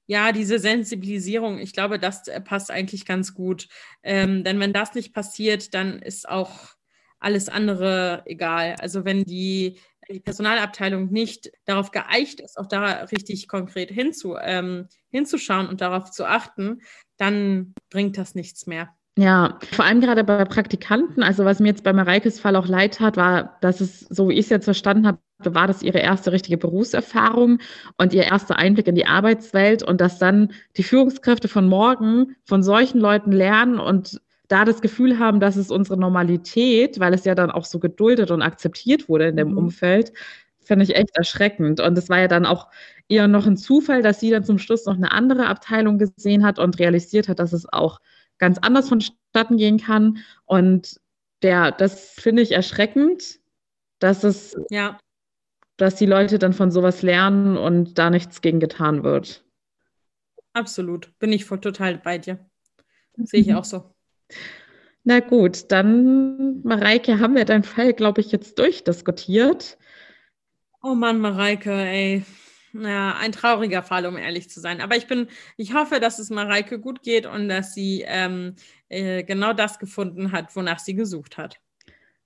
ja, 0.08 0.32
diese 0.32 0.60
Sensibilisierung, 0.60 1.58
ich 1.58 1.74
glaube, 1.74 1.98
das 1.98 2.28
äh, 2.28 2.40
passt 2.40 2.70
eigentlich 2.70 3.06
ganz 3.06 3.34
gut. 3.34 3.68
Ähm, 4.04 4.44
denn 4.44 4.60
wenn 4.60 4.74
das 4.74 4.94
nicht 4.94 5.14
passiert, 5.14 5.74
dann 5.74 6.00
ist 6.00 6.30
auch, 6.30 6.76
alles 7.26 7.50
andere 7.50 8.22
egal. 8.26 8.76
Also 8.80 9.04
wenn 9.04 9.24
die, 9.24 9.80
die 10.10 10.20
Personalabteilung 10.20 11.12
nicht 11.12 11.52
darauf 11.66 11.90
geeicht 11.92 12.40
ist, 12.40 12.58
auch 12.58 12.68
da 12.68 13.06
richtig 13.06 13.48
konkret 13.48 13.90
hinzu, 13.90 14.36
ähm, 14.40 14.88
hinzuschauen 15.10 15.68
und 15.68 15.82
darauf 15.82 16.12
zu 16.12 16.26
achten, 16.26 16.82
dann 17.18 17.74
bringt 17.90 18.20
das 18.20 18.36
nichts 18.36 18.68
mehr. 18.68 18.96
Ja, 19.18 19.60
vor 19.72 19.86
allem 19.86 20.02
gerade 20.02 20.26
bei 20.26 20.44
Praktikanten. 20.44 21.24
Also 21.24 21.46
was 21.46 21.60
mir 21.60 21.70
jetzt 21.70 21.86
bei 21.86 21.94
Mareikes 21.94 22.40
Fall 22.40 22.58
auch 22.58 22.68
leid 22.68 23.00
hat, 23.00 23.16
war, 23.16 23.58
dass 23.62 23.80
es, 23.80 24.02
so 24.02 24.28
wie 24.28 24.34
ich 24.34 24.42
es 24.42 24.50
jetzt 24.50 24.66
verstanden 24.66 25.08
habe, 25.08 25.20
war 25.40 25.68
das 25.68 25.84
ihre 25.84 26.00
erste 26.00 26.34
richtige 26.34 26.58
Berufserfahrung 26.58 27.60
und 27.98 28.14
ihr 28.14 28.24
erster 28.24 28.58
Einblick 28.58 28.88
in 28.88 28.96
die 28.96 29.06
Arbeitswelt 29.06 29.84
und 29.84 30.02
dass 30.02 30.20
dann 30.20 30.52
die 30.76 30.84
Führungskräfte 30.84 31.48
von 31.48 31.68
morgen 31.68 32.36
von 32.44 32.62
solchen 32.62 33.00
Leuten 33.00 33.32
lernen 33.32 33.80
und 33.80 34.22
da 34.50 34.66
das 34.66 34.82
Gefühl 34.82 35.18
haben, 35.18 35.40
dass 35.40 35.56
es 35.56 35.72
unsere 35.72 35.98
Normalität, 35.98 37.00
weil 37.00 37.14
es 37.14 37.26
ja 37.26 37.36
dann 37.36 37.52
auch 37.52 37.66
so 37.66 37.80
geduldet 37.80 38.32
und 38.32 38.42
akzeptiert 38.42 39.08
wurde 39.10 39.28
in 39.28 39.38
dem 39.38 39.52
mhm. 39.52 39.58
Umfeld, 39.58 40.12
finde 40.60 40.84
ich 40.84 40.96
echt 40.96 41.16
erschreckend. 41.16 41.80
Und 41.80 41.98
es 41.98 42.10
war 42.10 42.20
ja 42.20 42.28
dann 42.28 42.46
auch 42.46 42.68
eher 43.08 43.28
noch 43.28 43.48
ein 43.48 43.58
Zufall, 43.58 44.02
dass 44.02 44.20
sie 44.20 44.30
dann 44.30 44.44
zum 44.44 44.60
Schluss 44.60 44.86
noch 44.86 44.96
eine 44.96 45.12
andere 45.12 45.48
Abteilung 45.48 45.98
gesehen 45.98 46.46
hat 46.46 46.60
und 46.60 46.80
realisiert 46.80 47.30
hat, 47.30 47.40
dass 47.40 47.54
es 47.54 47.72
auch 47.72 48.00
ganz 48.38 48.58
anders 48.60 48.90
vonstatten 48.90 49.58
gehen 49.58 49.80
kann. 49.80 50.20
Und 50.46 51.00
der, 51.42 51.72
das 51.72 52.12
finde 52.12 52.42
ich 52.42 52.52
erschreckend, 52.52 53.40
dass 54.00 54.24
es, 54.24 54.56
ja. 54.70 54.98
dass 55.78 55.96
die 55.96 56.06
Leute 56.06 56.40
dann 56.40 56.54
von 56.54 56.72
sowas 56.72 57.02
lernen 57.02 57.58
und 57.58 57.98
da 57.98 58.10
nichts 58.10 58.42
gegen 58.42 58.60
getan 58.60 59.04
wird. 59.04 59.44
Absolut, 60.54 61.18
bin 61.20 61.34
ich 61.34 61.46
voll 61.46 61.60
total 61.60 61.98
bei 61.98 62.18
dir. 62.18 62.40
Sehe 63.18 63.42
ich 63.42 63.54
auch 63.56 63.66
so. 63.66 63.94
Na 65.04 65.20
gut, 65.20 65.72
dann, 65.72 66.62
Mareike, 66.64 67.20
haben 67.20 67.36
wir 67.36 67.46
deinen 67.46 67.64
Fall, 67.64 67.94
glaube 67.94 68.22
ich, 68.22 68.32
jetzt 68.32 68.58
durchdiskutiert. 68.58 69.78
Oh 70.82 70.96
Mann, 70.96 71.20
Mareike, 71.20 71.72
ey 71.72 72.26
ja, 72.82 73.16
ein 73.18 73.32
trauriger 73.32 73.84
Fall, 73.84 74.06
um 74.06 74.18
ehrlich 74.18 74.50
zu 74.50 74.60
sein. 74.60 74.82
Aber 74.82 74.96
ich 74.96 75.08
bin, 75.08 75.28
ich 75.58 75.74
hoffe, 75.74 76.00
dass 76.00 76.20
es 76.20 76.30
Mareike 76.30 76.80
gut 76.80 77.02
geht 77.02 77.26
und 77.26 77.48
dass 77.50 77.74
sie 77.74 78.04
ähm, 78.08 78.56
äh, 78.90 79.24
genau 79.24 79.54
das 79.54 79.80
gefunden 79.80 80.32
hat, 80.32 80.56
wonach 80.56 80.80
sie 80.80 80.96
gesucht 80.96 81.38
hat. 81.38 81.60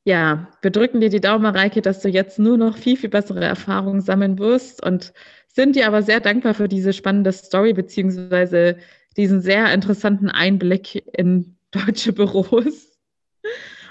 Ja, 0.06 0.48
wir 0.62 0.72
drücken 0.72 1.02
dir 1.02 1.10
die 1.10 1.22
Daumen, 1.22 1.44
Mareike, 1.44 1.82
dass 1.82 2.02
du 2.02 2.10
jetzt 2.10 2.40
nur 2.40 2.58
noch 2.58 2.78
viel, 2.78 2.98
viel 2.98 3.10
bessere 3.10 3.44
Erfahrungen 3.44 4.02
sammeln 4.02 4.40
wirst 4.40 4.84
und 4.84 5.14
sind 5.48 5.76
dir 5.76 5.88
aber 5.88 6.02
sehr 6.02 6.20
dankbar 6.20 6.54
für 6.54 6.68
diese 6.68 6.94
spannende 6.94 7.32
Story 7.32 7.74
beziehungsweise 7.74 8.78
diesen 9.18 9.42
sehr 9.42 9.72
interessanten 9.74 10.30
Einblick 10.30 11.04
in 11.18 11.58
deutsche 11.72 12.14
Büros 12.14 12.98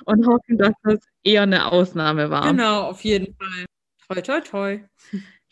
und 0.07 0.27
hoffen, 0.27 0.59
dass 0.59 0.73
das 0.83 0.99
eher 1.23 1.42
eine 1.42 1.71
Ausnahme 1.71 2.31
war. 2.31 2.51
Genau, 2.51 2.85
auf 2.85 3.03
jeden 3.03 3.35
Fall. 3.37 3.66
Toi, 4.09 4.23
toi, 4.23 4.40
toi. 4.40 4.81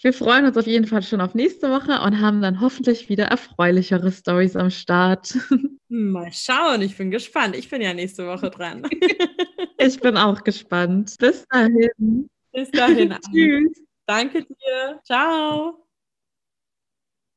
Wir 0.03 0.13
freuen 0.13 0.45
uns 0.45 0.57
auf 0.57 0.67
jeden 0.67 0.87
Fall 0.87 1.03
schon 1.03 1.21
auf 1.21 1.35
nächste 1.35 1.71
Woche 1.71 2.03
und 2.03 2.21
haben 2.21 2.43
dann 2.43 2.61
hoffentlich 2.61 3.09
wieder 3.09 3.25
erfreulichere 3.25 4.13
Stories 4.13 4.55
am 4.55 4.71
Start. 4.71 5.35
Mal 5.89 6.33
schauen, 6.33 6.83
ich 6.83 6.97
bin 6.97 7.11
gespannt. 7.11 7.57
Ich 7.57 7.71
bin 7.71 7.81
ja 7.81 7.95
nächste 7.95 8.27
Woche 8.27 8.51
dran. 8.51 8.83
ich 9.79 10.01
bin 10.01 10.17
auch 10.17 10.43
gespannt. 10.45 11.15
Bis 11.19 11.47
dahin. 11.49 12.29
Bis 12.53 12.71
dahin. 12.71 13.17
Tschüss. 13.33 13.83
Danke 14.07 14.45
dir. 14.45 15.01
Ciao. 15.05 15.86